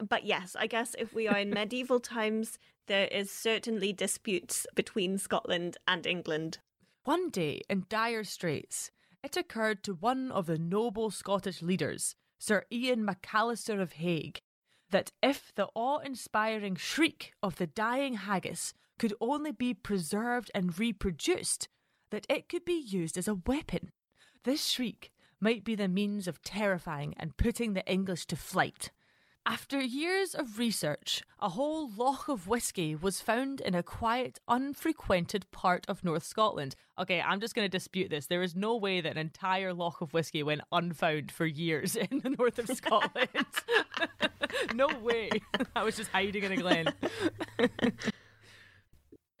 But 0.00 0.24
yes, 0.24 0.56
I 0.58 0.66
guess 0.66 0.94
if 0.98 1.12
we 1.12 1.28
are 1.28 1.38
in 1.38 1.50
medieval 1.50 2.00
times, 2.00 2.58
there 2.86 3.08
is 3.08 3.30
certainly 3.30 3.92
disputes 3.92 4.66
between 4.74 5.18
Scotland 5.18 5.76
and 5.86 6.06
England. 6.06 6.58
One 7.04 7.30
day, 7.30 7.62
in 7.68 7.84
dire 7.88 8.24
straits, 8.24 8.90
it 9.22 9.36
occurred 9.36 9.82
to 9.84 9.94
one 9.94 10.30
of 10.30 10.46
the 10.46 10.58
noble 10.58 11.10
Scottish 11.10 11.62
leaders, 11.62 12.14
Sir 12.38 12.64
Ian 12.70 13.04
MacAllister 13.04 13.80
of 13.80 13.94
Hague, 13.94 14.40
that 14.90 15.12
if 15.22 15.52
the 15.54 15.68
awe 15.74 15.98
inspiring 15.98 16.76
shriek 16.76 17.32
of 17.42 17.56
the 17.56 17.66
dying 17.66 18.14
haggis 18.14 18.74
could 18.98 19.14
only 19.20 19.52
be 19.52 19.74
preserved 19.74 20.50
and 20.54 20.78
reproduced, 20.78 21.68
that 22.10 22.26
it 22.28 22.48
could 22.48 22.64
be 22.64 22.78
used 22.78 23.18
as 23.18 23.28
a 23.28 23.34
weapon. 23.34 23.92
This 24.44 24.66
shriek 24.66 25.12
might 25.40 25.64
be 25.64 25.74
the 25.74 25.88
means 25.88 26.26
of 26.26 26.42
terrifying 26.42 27.14
and 27.16 27.36
putting 27.36 27.74
the 27.74 27.86
English 27.90 28.26
to 28.26 28.36
flight. 28.36 28.90
After 29.46 29.80
years 29.80 30.34
of 30.34 30.58
research, 30.58 31.22
a 31.38 31.50
whole 31.50 31.90
loch 31.90 32.28
of 32.28 32.48
whisky 32.48 32.94
was 32.94 33.20
found 33.20 33.60
in 33.60 33.74
a 33.74 33.82
quiet, 33.82 34.38
unfrequented 34.46 35.50
part 35.50 35.86
of 35.88 36.04
North 36.04 36.24
Scotland. 36.24 36.74
Okay, 36.98 37.20
I'm 37.20 37.40
just 37.40 37.54
going 37.54 37.64
to 37.64 37.70
dispute 37.70 38.10
this. 38.10 38.26
There 38.26 38.42
is 38.42 38.54
no 38.54 38.76
way 38.76 39.00
that 39.00 39.12
an 39.12 39.18
entire 39.18 39.72
loch 39.72 40.00
of 40.00 40.12
whisky 40.12 40.42
went 40.42 40.60
unfound 40.70 41.32
for 41.32 41.46
years 41.46 41.96
in 42.10 42.20
the 42.20 42.30
north 42.30 42.58
of 42.58 42.68
Scotland. 42.68 43.28
no 44.74 44.88
way. 45.00 45.30
I 45.76 45.82
was 45.82 45.96
just 45.96 46.10
hiding 46.10 46.44
in 46.44 46.52
a 46.52 46.56
glen. 46.56 46.92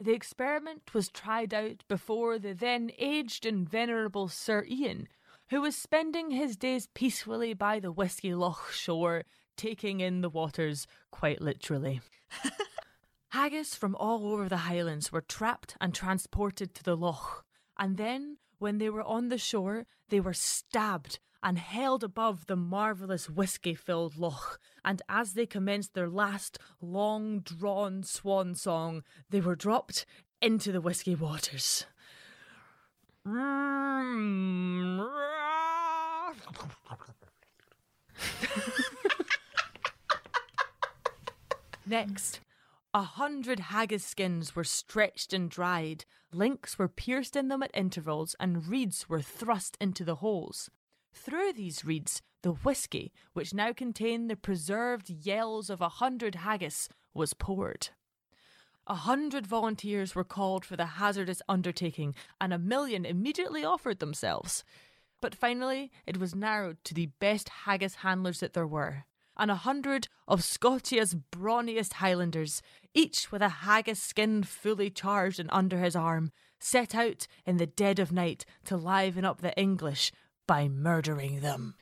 the 0.00 0.12
experiment 0.12 0.94
was 0.94 1.08
tried 1.08 1.52
out 1.52 1.84
before 1.86 2.38
the 2.38 2.54
then 2.54 2.90
aged 2.98 3.44
and 3.44 3.68
venerable 3.68 4.28
Sir 4.28 4.64
Ian, 4.68 5.08
who 5.50 5.60
was 5.60 5.76
spending 5.76 6.30
his 6.30 6.56
days 6.56 6.88
peacefully 6.94 7.52
by 7.52 7.78
the 7.78 7.92
Whisky 7.92 8.34
Loch 8.34 8.70
shore, 8.70 9.24
taking 9.58 10.00
in 10.00 10.22
the 10.22 10.30
waters 10.30 10.86
quite 11.10 11.42
literally. 11.42 12.00
Haggis 13.30 13.74
from 13.74 13.94
all 13.96 14.32
over 14.32 14.48
the 14.48 14.56
Highlands 14.58 15.12
were 15.12 15.20
trapped 15.20 15.76
and 15.80 15.94
transported 15.94 16.74
to 16.74 16.82
the 16.82 16.96
loch, 16.96 17.44
and 17.78 17.98
then, 17.98 18.38
when 18.58 18.78
they 18.78 18.88
were 18.88 19.02
on 19.02 19.28
the 19.28 19.36
shore, 19.36 19.84
they 20.08 20.20
were 20.20 20.32
stabbed 20.32 21.18
and 21.42 21.58
held 21.58 22.02
above 22.02 22.46
the 22.46 22.56
marvellous 22.56 23.28
whisky 23.28 23.74
filled 23.74 24.16
loch, 24.16 24.58
and 24.84 25.02
as 25.08 25.34
they 25.34 25.44
commenced 25.44 25.92
their 25.92 26.08
last 26.08 26.58
long 26.80 27.40
drawn 27.40 28.02
swan 28.02 28.54
song, 28.54 29.02
they 29.28 29.40
were 29.40 29.54
dropped 29.54 30.06
into 30.40 30.72
the 30.72 30.80
whisky 30.80 31.14
waters. 31.14 31.84
Next, 41.88 42.40
a 42.92 43.02
hundred 43.02 43.60
haggis 43.60 44.04
skins 44.04 44.54
were 44.54 44.64
stretched 44.64 45.32
and 45.32 45.50
dried, 45.50 46.04
links 46.32 46.78
were 46.78 46.86
pierced 46.86 47.34
in 47.34 47.48
them 47.48 47.62
at 47.62 47.70
intervals, 47.72 48.36
and 48.38 48.66
reeds 48.66 49.08
were 49.08 49.22
thrust 49.22 49.78
into 49.80 50.04
the 50.04 50.16
holes. 50.16 50.70
Through 51.14 51.54
these 51.54 51.86
reeds, 51.86 52.20
the 52.42 52.52
whisky, 52.52 53.10
which 53.32 53.54
now 53.54 53.72
contained 53.72 54.28
the 54.28 54.36
preserved 54.36 55.08
yells 55.08 55.70
of 55.70 55.80
a 55.80 55.88
hundred 55.88 56.34
haggis, 56.34 56.90
was 57.14 57.32
poured. 57.32 57.88
A 58.86 58.94
hundred 58.94 59.46
volunteers 59.46 60.14
were 60.14 60.24
called 60.24 60.66
for 60.66 60.76
the 60.76 60.98
hazardous 61.00 61.40
undertaking, 61.48 62.14
and 62.38 62.52
a 62.52 62.58
million 62.58 63.06
immediately 63.06 63.64
offered 63.64 63.98
themselves. 63.98 64.62
But 65.22 65.34
finally, 65.34 65.90
it 66.06 66.18
was 66.18 66.34
narrowed 66.34 66.84
to 66.84 66.92
the 66.92 67.06
best 67.18 67.48
haggis 67.48 67.96
handlers 67.96 68.40
that 68.40 68.52
there 68.52 68.66
were, 68.66 69.04
and 69.38 69.50
a 69.50 69.56
hundred 69.56 70.08
of 70.26 70.42
Scotia's 70.42 71.14
brawniest 71.14 71.94
Highlanders, 71.94 72.60
each 72.94 73.30
with 73.30 73.42
a 73.42 73.48
haggis 73.48 74.02
skin 74.02 74.42
fully 74.42 74.90
charged 74.90 75.38
and 75.38 75.48
under 75.52 75.78
his 75.78 75.94
arm, 75.94 76.32
set 76.58 76.94
out 76.94 77.26
in 77.46 77.56
the 77.56 77.66
dead 77.66 77.98
of 77.98 78.10
night 78.10 78.44
to 78.64 78.76
liven 78.76 79.24
up 79.24 79.40
the 79.40 79.56
English 79.58 80.10
by 80.46 80.68
murdering 80.68 81.40
them. 81.40 81.76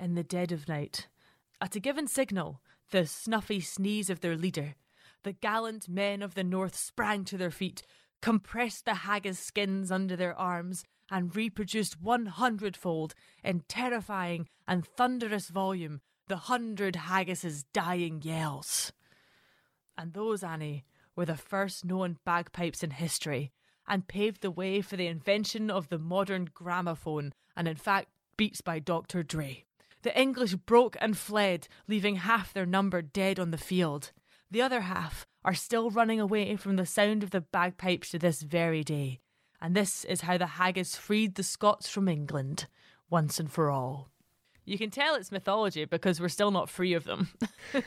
In 0.00 0.14
the 0.14 0.22
dead 0.22 0.52
of 0.52 0.68
night, 0.68 1.08
at 1.60 1.76
a 1.76 1.80
given 1.80 2.06
signal, 2.06 2.62
the 2.90 3.04
snuffy 3.04 3.60
sneeze 3.60 4.08
of 4.08 4.20
their 4.20 4.36
leader, 4.36 4.76
the 5.24 5.32
gallant 5.32 5.88
men 5.88 6.22
of 6.22 6.34
the 6.34 6.44
north 6.44 6.76
sprang 6.76 7.24
to 7.24 7.36
their 7.36 7.50
feet, 7.50 7.82
compressed 8.22 8.84
the 8.84 8.94
haggis 8.94 9.38
skins 9.38 9.90
under 9.90 10.16
their 10.16 10.38
arms, 10.38 10.84
and 11.10 11.34
reproduced 11.34 12.00
one 12.00 12.26
hundredfold, 12.26 13.14
in 13.42 13.60
terrifying 13.68 14.48
and 14.66 14.86
thunderous 14.86 15.48
volume, 15.48 16.00
the 16.28 16.36
hundred 16.36 16.96
haggis's 16.96 17.64
dying 17.72 18.22
yells. 18.22 18.92
And 19.96 20.12
those, 20.12 20.42
Annie, 20.42 20.84
were 21.16 21.26
the 21.26 21.36
first 21.36 21.84
known 21.84 22.18
bagpipes 22.24 22.82
in 22.82 22.90
history, 22.90 23.50
and 23.88 24.06
paved 24.06 24.42
the 24.42 24.50
way 24.50 24.80
for 24.80 24.96
the 24.96 25.06
invention 25.06 25.70
of 25.70 25.88
the 25.88 25.98
modern 25.98 26.48
gramophone, 26.54 27.32
and 27.56 27.66
in 27.66 27.76
fact, 27.76 28.08
beats 28.36 28.60
by 28.60 28.78
Dr. 28.78 29.22
Dre. 29.22 29.64
The 30.02 30.18
English 30.18 30.54
broke 30.54 30.96
and 31.00 31.18
fled, 31.18 31.66
leaving 31.88 32.16
half 32.16 32.52
their 32.52 32.66
number 32.66 33.02
dead 33.02 33.40
on 33.40 33.50
the 33.50 33.58
field. 33.58 34.12
The 34.50 34.62
other 34.62 34.82
half 34.82 35.26
are 35.44 35.54
still 35.54 35.90
running 35.90 36.20
away 36.20 36.54
from 36.56 36.76
the 36.76 36.86
sound 36.86 37.22
of 37.22 37.30
the 37.30 37.40
bagpipes 37.40 38.10
to 38.10 38.18
this 38.18 38.42
very 38.42 38.84
day. 38.84 39.20
And 39.60 39.74
this 39.74 40.04
is 40.04 40.20
how 40.20 40.38
the 40.38 40.46
haggis 40.46 40.94
freed 40.94 41.34
the 41.34 41.42
Scots 41.42 41.88
from 41.88 42.08
England, 42.08 42.66
once 43.10 43.40
and 43.40 43.50
for 43.50 43.70
all. 43.70 44.10
You 44.68 44.76
can 44.76 44.90
tell 44.90 45.14
it's 45.14 45.32
mythology 45.32 45.86
because 45.86 46.20
we're 46.20 46.28
still 46.28 46.50
not 46.50 46.68
free 46.68 46.92
of 46.92 47.04
them. 47.04 47.30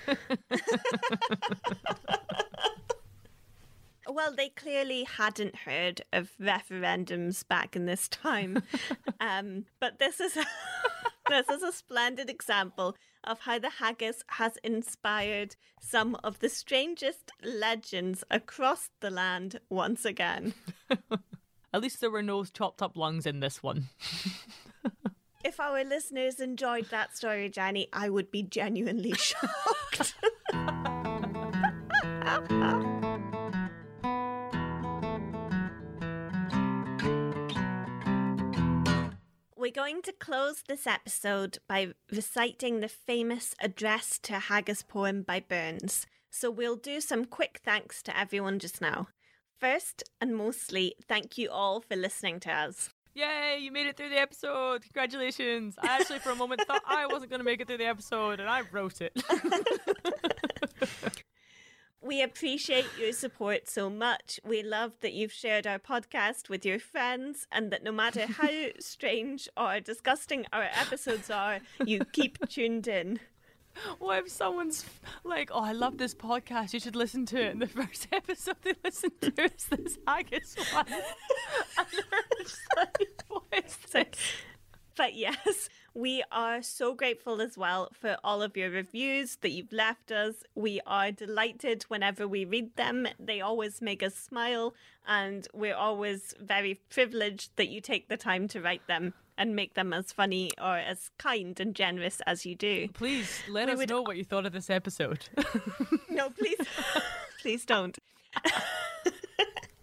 Well, 4.07 4.35
they 4.35 4.49
clearly 4.49 5.03
hadn't 5.05 5.55
heard 5.55 6.01
of 6.11 6.31
referendums 6.41 7.47
back 7.47 7.77
in 7.77 7.85
this 7.85 8.09
time, 8.09 8.61
um, 9.21 9.65
but 9.79 9.99
this 9.99 10.19
is 10.19 10.35
a, 10.35 10.43
this 11.29 11.47
is 11.47 11.63
a 11.63 11.71
splendid 11.71 12.29
example 12.29 12.97
of 13.23 13.39
how 13.41 13.57
the 13.57 13.69
haggis 13.69 14.23
has 14.27 14.57
inspired 14.65 15.55
some 15.79 16.17
of 16.23 16.39
the 16.39 16.49
strangest 16.49 17.31
legends 17.41 18.25
across 18.29 18.89
the 18.99 19.11
land 19.11 19.61
once 19.69 20.03
again. 20.03 20.55
At 21.73 21.81
least 21.81 22.01
there 22.01 22.11
were 22.11 22.23
no 22.23 22.43
chopped 22.43 22.81
up 22.81 22.97
lungs 22.97 23.25
in 23.25 23.39
this 23.39 23.63
one. 23.63 23.87
Our 25.61 25.83
listeners 25.83 26.39
enjoyed 26.39 26.89
that 26.89 27.15
story, 27.15 27.47
Jenny, 27.47 27.87
I 27.93 28.09
would 28.09 28.31
be 28.31 28.41
genuinely 28.41 29.13
shocked. 29.17 30.15
We're 39.55 39.71
going 39.71 40.01
to 40.01 40.11
close 40.19 40.63
this 40.67 40.87
episode 40.87 41.59
by 41.69 41.93
reciting 42.11 42.79
the 42.79 42.89
famous 42.89 43.53
Address 43.61 44.17
to 44.23 44.39
Haggis 44.39 44.81
poem 44.81 45.21
by 45.21 45.39
Burns. 45.39 46.07
So 46.31 46.49
we'll 46.49 46.75
do 46.75 46.99
some 46.99 47.25
quick 47.25 47.61
thanks 47.63 48.01
to 48.03 48.19
everyone 48.19 48.57
just 48.57 48.81
now. 48.81 49.09
First 49.59 50.03
and 50.19 50.35
mostly, 50.35 50.95
thank 51.07 51.37
you 51.37 51.51
all 51.51 51.81
for 51.81 51.95
listening 51.95 52.39
to 52.41 52.51
us. 52.51 52.89
Yay, 53.13 53.57
you 53.59 53.71
made 53.71 53.87
it 53.87 53.97
through 53.97 54.09
the 54.09 54.19
episode. 54.19 54.83
Congratulations. 54.83 55.75
I 55.81 55.87
actually, 55.99 56.19
for 56.19 56.29
a 56.31 56.35
moment, 56.35 56.61
thought 56.65 56.81
I 56.87 57.05
wasn't 57.07 57.29
going 57.29 57.39
to 57.41 57.45
make 57.45 57.59
it 57.59 57.67
through 57.67 57.79
the 57.79 57.85
episode, 57.85 58.39
and 58.39 58.49
I 58.49 58.61
wrote 58.71 59.01
it. 59.01 59.21
We 62.03 62.23
appreciate 62.23 62.87
your 62.99 63.13
support 63.13 63.69
so 63.69 63.87
much. 63.87 64.39
We 64.43 64.63
love 64.63 64.93
that 65.01 65.13
you've 65.13 65.31
shared 65.31 65.67
our 65.67 65.77
podcast 65.77 66.49
with 66.49 66.65
your 66.65 66.79
friends 66.79 67.45
and 67.51 67.71
that 67.71 67.83
no 67.83 67.91
matter 67.91 68.25
how 68.25 68.49
strange 68.79 69.47
or 69.55 69.79
disgusting 69.79 70.47
our 70.51 70.63
episodes 70.63 71.29
are, 71.29 71.59
you 71.85 72.03
keep 72.11 72.39
tuned 72.49 72.87
in. 72.87 73.19
What 73.99 74.19
if 74.19 74.29
someone's 74.29 74.85
like, 75.23 75.49
oh, 75.53 75.63
I 75.63 75.71
love 75.71 75.97
this 75.97 76.13
podcast, 76.13 76.73
you 76.73 76.79
should 76.79 76.95
listen 76.95 77.25
to 77.27 77.41
it, 77.41 77.51
and 77.51 77.61
the 77.61 77.67
first 77.81 78.07
episode 78.11 78.57
they 78.63 78.73
listen 78.83 79.11
to 79.21 79.33
is 79.43 79.65
this 79.65 79.97
haggis 80.07 80.55
one? 80.73 80.85
and 81.77 81.87
they're 81.91 82.45
like, 82.77 83.23
what 83.27 83.43
is 83.65 83.77
this? 83.91 84.09
But 84.97 85.15
yes, 85.15 85.69
we 85.93 86.23
are 86.31 86.61
so 86.61 86.93
grateful 86.93 87.41
as 87.41 87.57
well 87.57 87.89
for 87.93 88.17
all 88.23 88.41
of 88.41 88.55
your 88.57 88.69
reviews 88.69 89.37
that 89.37 89.49
you've 89.49 89.71
left 89.71 90.11
us. 90.11 90.43
We 90.53 90.81
are 90.85 91.11
delighted 91.11 91.83
whenever 91.83 92.27
we 92.27 92.45
read 92.45 92.75
them. 92.75 93.07
They 93.19 93.41
always 93.41 93.81
make 93.81 94.03
us 94.03 94.15
smile, 94.15 94.73
and 95.07 95.47
we're 95.53 95.75
always 95.75 96.35
very 96.39 96.81
privileged 96.89 97.55
that 97.55 97.69
you 97.69 97.81
take 97.81 98.09
the 98.09 98.17
time 98.17 98.47
to 98.49 98.61
write 98.61 98.85
them 98.87 99.13
and 99.37 99.55
make 99.55 99.73
them 99.73 99.93
as 99.93 100.11
funny 100.11 100.49
or 100.61 100.77
as 100.77 101.09
kind 101.17 101.59
and 101.59 101.75
generous 101.75 102.21
as 102.27 102.45
you 102.45 102.55
do. 102.55 102.87
Please 102.93 103.41
let 103.49 103.67
We 103.67 103.73
us 103.73 103.77
would- 103.79 103.89
know 103.89 104.01
what 104.01 104.17
you 104.17 104.23
thought 104.23 104.45
of 104.45 104.53
this 104.53 104.69
episode. 104.69 105.29
No, 106.09 106.29
please, 106.29 106.57
please 107.41 107.65
don't. 107.65 107.97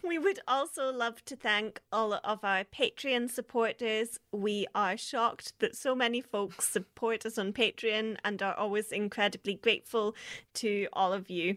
we 0.04 0.18
would 0.18 0.40
also 0.46 0.92
love 0.92 1.24
to 1.26 1.36
thank 1.36 1.80
all 1.92 2.14
of 2.24 2.44
our 2.44 2.64
Patreon 2.64 3.30
supporters. 3.30 4.18
We 4.32 4.66
are 4.74 4.96
shocked 4.96 5.54
that 5.60 5.74
so 5.76 5.94
many 5.94 6.20
folks 6.20 6.68
support 6.68 7.26
us 7.26 7.38
on 7.38 7.52
Patreon 7.52 8.16
and 8.24 8.42
are 8.42 8.54
always 8.54 8.92
incredibly 8.92 9.54
grateful 9.54 10.14
to 10.54 10.86
all 10.92 11.12
of 11.12 11.28
you. 11.30 11.56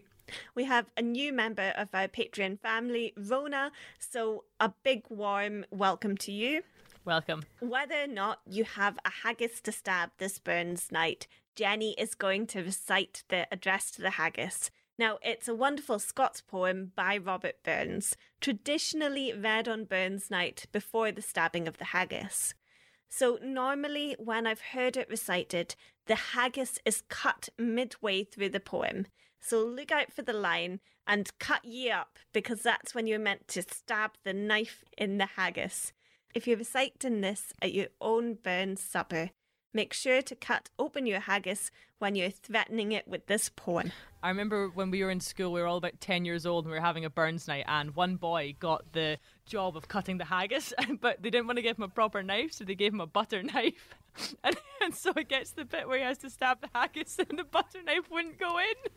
We 0.54 0.64
have 0.64 0.86
a 0.96 1.02
new 1.02 1.32
member 1.32 1.72
of 1.76 1.88
our 1.92 2.08
Patreon 2.08 2.60
family, 2.60 3.12
Rona, 3.16 3.70
so 3.98 4.44
a 4.60 4.72
big 4.82 5.02
warm 5.08 5.64
welcome 5.70 6.16
to 6.18 6.32
you. 6.32 6.62
Welcome. 7.04 7.42
Whether 7.58 8.04
or 8.04 8.06
not 8.06 8.40
you 8.46 8.62
have 8.62 8.96
a 9.04 9.10
haggis 9.24 9.60
to 9.62 9.72
stab 9.72 10.10
this 10.18 10.38
Burns 10.38 10.92
night, 10.92 11.26
Jenny 11.56 11.96
is 11.98 12.14
going 12.14 12.46
to 12.48 12.62
recite 12.62 13.24
the 13.28 13.52
address 13.52 13.90
to 13.92 14.02
the 14.02 14.10
haggis. 14.10 14.70
Now, 15.00 15.18
it's 15.20 15.48
a 15.48 15.54
wonderful 15.54 15.98
Scots 15.98 16.40
poem 16.40 16.92
by 16.94 17.16
Robert 17.16 17.56
Burns, 17.64 18.16
traditionally 18.40 19.32
read 19.32 19.66
on 19.66 19.84
Burns 19.84 20.30
night 20.30 20.66
before 20.70 21.10
the 21.10 21.22
stabbing 21.22 21.66
of 21.66 21.78
the 21.78 21.86
haggis. 21.86 22.54
So, 23.08 23.36
normally, 23.42 24.14
when 24.20 24.46
I've 24.46 24.60
heard 24.60 24.96
it 24.96 25.10
recited, 25.10 25.74
the 26.06 26.14
haggis 26.14 26.78
is 26.84 27.02
cut 27.08 27.48
midway 27.58 28.22
through 28.22 28.50
the 28.50 28.60
poem. 28.60 29.06
So, 29.40 29.64
look 29.64 29.90
out 29.90 30.12
for 30.12 30.22
the 30.22 30.32
line 30.32 30.78
and 31.04 31.36
cut 31.40 31.64
ye 31.64 31.90
up 31.90 32.20
because 32.32 32.62
that's 32.62 32.94
when 32.94 33.08
you're 33.08 33.18
meant 33.18 33.48
to 33.48 33.62
stab 33.62 34.12
the 34.22 34.32
knife 34.32 34.84
in 34.96 35.18
the 35.18 35.26
haggis. 35.26 35.92
If 36.34 36.46
you're 36.46 36.56
reciting 36.56 37.20
this 37.20 37.52
at 37.60 37.74
your 37.74 37.88
own 38.00 38.34
Burns 38.34 38.80
supper, 38.80 39.30
make 39.74 39.92
sure 39.92 40.22
to 40.22 40.34
cut 40.34 40.70
open 40.78 41.04
your 41.04 41.20
haggis 41.20 41.70
when 41.98 42.14
you're 42.14 42.30
threatening 42.30 42.92
it 42.92 43.06
with 43.06 43.26
this 43.26 43.50
poem. 43.50 43.92
I 44.22 44.28
remember 44.28 44.68
when 44.68 44.90
we 44.90 45.04
were 45.04 45.10
in 45.10 45.20
school, 45.20 45.52
we 45.52 45.60
were 45.60 45.66
all 45.66 45.76
about 45.76 46.00
10 46.00 46.24
years 46.24 46.46
old 46.46 46.64
and 46.64 46.72
we 46.72 46.78
were 46.78 46.84
having 46.84 47.04
a 47.04 47.10
Burns 47.10 47.48
night, 47.48 47.64
and 47.68 47.94
one 47.94 48.16
boy 48.16 48.54
got 48.58 48.92
the 48.92 49.18
job 49.44 49.76
of 49.76 49.88
cutting 49.88 50.16
the 50.16 50.24
haggis, 50.24 50.72
but 51.02 51.22
they 51.22 51.28
didn't 51.28 51.48
want 51.48 51.58
to 51.58 51.62
give 51.62 51.76
him 51.76 51.84
a 51.84 51.88
proper 51.88 52.22
knife, 52.22 52.52
so 52.52 52.64
they 52.64 52.74
gave 52.74 52.94
him 52.94 53.00
a 53.00 53.06
butter 53.06 53.42
knife. 53.54 53.94
And, 54.44 54.56
and 54.82 54.94
so 54.94 55.12
it 55.16 55.30
gets 55.30 55.50
to 55.50 55.56
the 55.56 55.64
bit 55.64 55.88
where 55.88 55.96
he 55.96 56.04
has 56.04 56.18
to 56.18 56.28
stab 56.28 56.60
the 56.60 56.68
haggis, 56.74 57.18
and 57.18 57.38
the 57.38 57.44
butter 57.44 57.82
knife 57.82 58.10
wouldn't 58.10 58.38
go 58.38 58.58
in. 58.58 58.90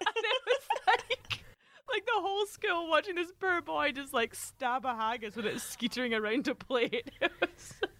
And 0.00 0.16
it 0.16 0.42
was 0.46 0.60
like. 0.88 1.44
Like 1.92 2.06
the 2.06 2.20
whole 2.20 2.46
school 2.46 2.88
watching 2.88 3.16
this 3.16 3.32
poor 3.38 3.60
boy 3.60 3.92
just 3.92 4.12
like 4.12 4.34
stab 4.34 4.84
a 4.84 4.94
haggis 4.94 5.34
with 5.34 5.46
it 5.46 5.60
skittering 5.60 6.14
around 6.14 6.46
a 6.48 6.54
plate. 6.54 7.10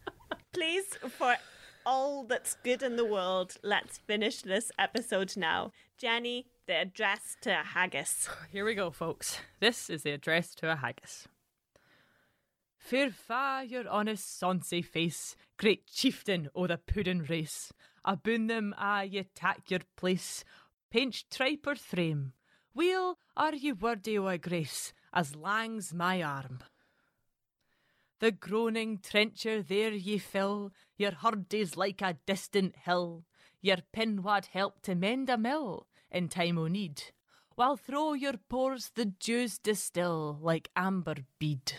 Please, 0.52 0.86
for 1.18 1.36
all 1.84 2.24
that's 2.24 2.56
good 2.62 2.82
in 2.82 2.96
the 2.96 3.04
world, 3.04 3.56
let's 3.62 3.98
finish 3.98 4.42
this 4.42 4.70
episode 4.78 5.36
now. 5.36 5.72
Jenny, 5.98 6.46
the 6.66 6.74
address 6.74 7.36
to 7.42 7.50
a 7.50 7.62
haggis. 7.62 8.28
Here 8.52 8.64
we 8.64 8.74
go, 8.74 8.90
folks. 8.90 9.38
This 9.60 9.90
is 9.90 10.02
the 10.02 10.12
address 10.12 10.54
to 10.56 10.72
a 10.72 10.76
haggis. 10.76 11.26
Fair 12.78 13.10
fa 13.10 13.64
your 13.68 13.88
honest 13.88 14.40
sonsy 14.40 14.84
face, 14.84 15.36
great 15.58 15.86
chieftain 15.86 16.48
o' 16.54 16.66
the 16.66 16.78
puddin' 16.78 17.24
race. 17.28 17.72
Aboon 18.04 18.46
them 18.46 18.74
a 18.78 19.04
ye 19.04 19.24
tak 19.34 19.70
your 19.70 19.80
place, 19.96 20.44
painch 20.90 21.28
tripe 21.28 21.66
or 21.66 21.74
thairm, 21.74 22.32
Weel 22.72 23.18
are 23.36 23.54
ye 23.54 23.72
worthy 23.72 24.16
o' 24.16 24.38
grace 24.38 24.92
as 25.12 25.34
lang's 25.34 25.92
my 25.92 26.22
arm. 26.22 26.60
The 28.20 28.30
groaning 28.30 28.98
trencher 28.98 29.62
there 29.62 29.92
ye 29.92 30.18
fill, 30.18 30.72
your 30.96 31.12
hurd 31.12 31.52
is 31.52 31.76
like 31.76 32.00
a 32.00 32.18
distant 32.26 32.76
hill, 32.76 33.24
your 33.60 33.78
pin 33.92 34.22
wad 34.22 34.46
help 34.52 34.82
to 34.82 34.94
mend 34.94 35.28
a 35.30 35.36
mill 35.36 35.88
in 36.10 36.28
time 36.28 36.58
o' 36.58 36.68
need, 36.68 37.02
while 37.56 37.76
through 37.76 38.14
your 38.14 38.36
pores 38.48 38.90
the 38.94 39.06
dews 39.06 39.58
distill 39.58 40.38
like 40.40 40.70
amber 40.76 41.16
bead. 41.38 41.72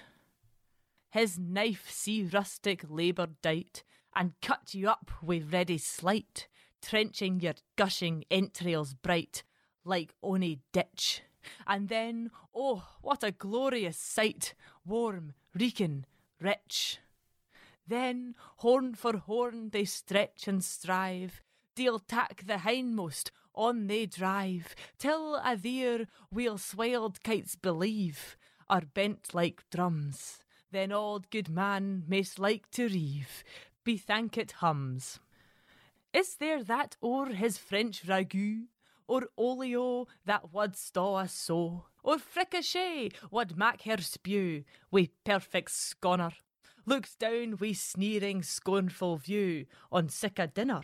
His 1.12 1.38
knife 1.40 1.90
see 1.90 2.24
rustic 2.24 2.84
labour 2.90 3.28
dight, 3.42 3.84
and 4.16 4.34
cut 4.42 4.74
you 4.74 4.90
up 4.90 5.10
wi' 5.22 5.42
ready 5.50 5.78
slight, 5.78 6.48
trenching 6.82 7.40
your 7.40 7.56
gushing 7.78 8.26
entrails 8.30 8.94
bright, 8.94 9.44
like 9.84 10.14
ony 10.22 10.60
ditch. 10.72 11.22
And 11.66 11.90
then, 11.90 12.32
oh, 12.54 12.84
what 13.02 13.24
a 13.24 13.32
glorious 13.32 13.98
sight, 13.98 14.54
warm, 14.86 15.34
reeking, 15.54 16.06
rich. 16.40 17.00
Then, 17.88 18.36
horn 18.58 18.96
for 18.96 19.18
horn, 19.18 19.70
they 19.72 19.86
stretch 19.86 20.48
and 20.48 20.64
strive, 20.64 21.42
deal 21.76 22.00
tack 22.00 22.44
the 22.46 22.60
hindmost, 22.60 23.32
on 23.54 23.88
they 23.88 24.06
drive, 24.06 24.76
till 24.98 25.36
a 25.36 25.58
there 25.58 26.08
weel 26.32 26.58
swelled 26.58 27.22
kites 27.24 27.56
believe, 27.56 28.38
are 28.70 28.84
bent 28.94 29.34
like 29.34 29.64
drums. 29.70 30.40
Then 30.72 30.92
old 30.92 31.30
good 31.30 31.50
man 31.50 32.04
maist 32.08 32.40
like 32.40 32.72
to 32.72 32.88
reeve, 32.88 33.44
be 33.84 33.98
thank 33.98 34.38
it 34.38 34.54
hums. 34.54 35.20
Is 36.14 36.36
there 36.36 36.64
that 36.64 36.96
o'er 37.04 37.34
his 37.34 37.58
French 37.58 38.06
ragout, 38.06 38.68
or 39.12 39.28
olio 39.38 40.08
that 40.24 40.54
wad 40.54 40.74
staw 40.78 41.26
so, 41.26 41.84
or 42.02 42.18
fricassee 42.18 43.12
wad 43.30 43.58
mak 43.58 43.82
her 43.82 43.98
spew, 43.98 44.64
wi' 44.90 45.10
perfect 45.26 45.70
sconner, 45.70 46.32
looks 46.86 47.18
down 47.18 47.58
wi' 47.58 47.74
sneering, 47.74 48.42
scornful 48.42 49.18
view 49.18 49.66
on 49.92 50.08
sic 50.08 50.40
a 50.40 50.48
dinner? 50.48 50.84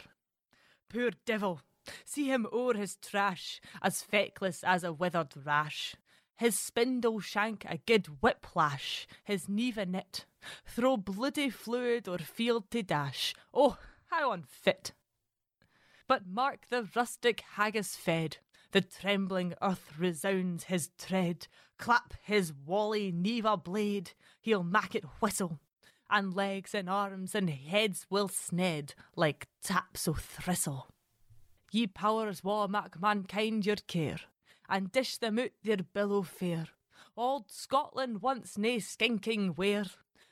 Poor 0.90 1.12
devil, 1.26 1.62
see 2.04 2.28
him 2.28 2.46
o'er 2.52 2.74
his 2.74 2.98
trash, 2.98 3.62
as 3.82 4.02
feckless 4.02 4.62
as 4.62 4.84
a 4.84 4.92
withered 4.92 5.34
rash. 5.46 5.96
His 6.36 6.60
spindle 6.60 7.22
shank 7.22 7.64
a 7.64 7.78
good 7.78 8.08
whiplash, 8.22 9.08
his 9.24 9.48
neve 9.48 9.78
a 9.78 9.86
knit, 9.86 10.26
throw 10.66 10.98
bloody 10.98 11.50
fluid 11.50 12.10
or 12.10 12.18
field 12.18 12.70
to 12.72 12.84
dash. 12.84 13.34
Oh, 13.54 13.78
how 14.08 14.34
unfit! 14.34 14.92
But 16.08 16.26
mark 16.26 16.68
the 16.70 16.88
rustic 16.96 17.42
haggis 17.56 17.96
fed, 17.96 18.38
the 18.72 18.82
trembling 18.82 19.54
earth 19.62 19.94
resounds 19.98 20.66
his 20.66 20.90
tread. 20.98 21.48
Clap 21.78 22.14
his 22.24 22.54
wally 22.54 23.12
neva 23.12 23.58
blade, 23.58 24.12
he'll 24.42 24.64
mak 24.64 24.96
it 24.96 25.04
whistle, 25.22 25.60
and 26.10 26.34
legs 26.34 26.74
and 26.74 26.90
arms 26.90 27.36
and 27.36 27.50
heads 27.50 28.08
will 28.10 28.30
sned 28.30 28.94
like 29.16 29.48
taps 29.62 30.08
o' 30.08 30.14
thistle. 30.14 30.88
Ye 31.72 31.88
powers 31.88 32.44
wha 32.44 32.68
mak 32.68 33.00
mankind 33.02 33.66
your 33.66 33.76
care, 33.76 34.20
and 34.70 34.92
dish 34.92 35.18
them 35.18 35.38
out 35.38 35.52
their 35.64 35.78
billow 35.78 36.24
fare. 36.24 36.68
Old 37.16 37.52
Scotland 37.52 38.22
wants 38.22 38.58
nae 38.58 38.78
skinking 38.78 39.58
ware 39.58 39.86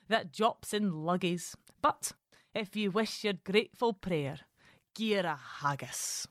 that 0.08 0.32
jops 0.32 0.74
in 0.74 1.04
luggies, 1.04 1.56
but 1.82 2.14
if 2.54 2.76
ye 2.76 2.88
wish 2.88 3.24
your 3.24 3.34
grateful 3.34 3.94
prayer, 3.94 4.40
gear 4.96 5.26
a 5.26 5.40
haggis. 5.62 6.28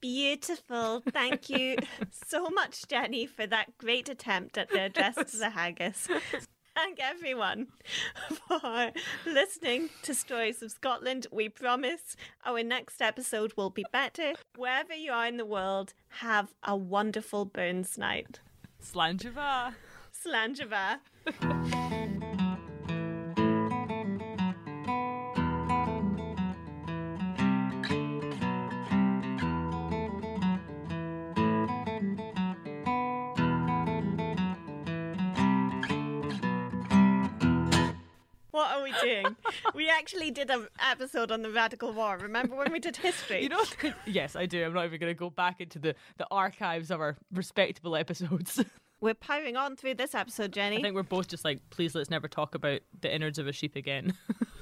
Beautiful. 0.00 1.02
Thank 1.10 1.50
you 1.50 1.76
so 2.26 2.48
much, 2.48 2.86
Jenny, 2.88 3.26
for 3.26 3.46
that 3.46 3.76
great 3.78 4.08
attempt 4.08 4.56
at 4.56 4.70
the 4.70 4.80
address 4.82 5.16
to 5.16 5.36
the 5.36 5.50
haggis. 5.50 6.08
Thank 6.74 7.00
everyone 7.00 7.66
for 8.46 8.92
listening 9.26 9.90
to 10.02 10.14
Stories 10.14 10.62
of 10.62 10.70
Scotland. 10.70 11.26
We 11.32 11.48
promise 11.48 12.14
our 12.46 12.62
next 12.62 13.02
episode 13.02 13.52
will 13.56 13.70
be 13.70 13.84
better. 13.92 14.34
Wherever 14.56 14.94
you 14.94 15.10
are 15.10 15.26
in 15.26 15.38
the 15.38 15.44
world, 15.44 15.94
have 16.08 16.54
a 16.62 16.76
wonderful 16.76 17.44
Burns 17.44 17.98
night. 17.98 18.38
Slàinte 18.80 19.32
mhath. 19.34 19.74
Slanjava. 20.24 21.00
we 38.88 39.08
doing? 39.08 39.36
we 39.74 39.90
actually 39.90 40.30
did 40.30 40.50
an 40.50 40.66
episode 40.80 41.30
on 41.30 41.42
the 41.42 41.50
Radical 41.50 41.92
War. 41.92 42.18
Remember 42.18 42.56
when 42.56 42.72
we 42.72 42.78
did 42.78 42.96
history? 42.96 43.42
You 43.42 43.48
know, 43.50 43.64
yes, 44.06 44.36
I 44.36 44.46
do. 44.46 44.64
I'm 44.64 44.72
not 44.72 44.84
even 44.84 45.00
going 45.00 45.10
to 45.10 45.18
go 45.18 45.30
back 45.30 45.60
into 45.60 45.78
the, 45.78 45.94
the 46.16 46.26
archives 46.30 46.90
of 46.90 47.00
our 47.00 47.16
respectable 47.32 47.96
episodes. 47.96 48.62
We're 49.00 49.14
powering 49.14 49.56
on 49.56 49.76
through 49.76 49.94
this 49.94 50.14
episode, 50.14 50.52
Jenny. 50.52 50.78
I 50.78 50.82
think 50.82 50.96
we're 50.96 51.04
both 51.04 51.28
just 51.28 51.44
like, 51.44 51.60
please 51.70 51.94
let's 51.94 52.10
never 52.10 52.26
talk 52.26 52.56
about 52.56 52.80
the 53.00 53.14
innards 53.14 53.38
of 53.38 53.46
a 53.46 53.52
sheep 53.52 53.76
again. 53.76 54.12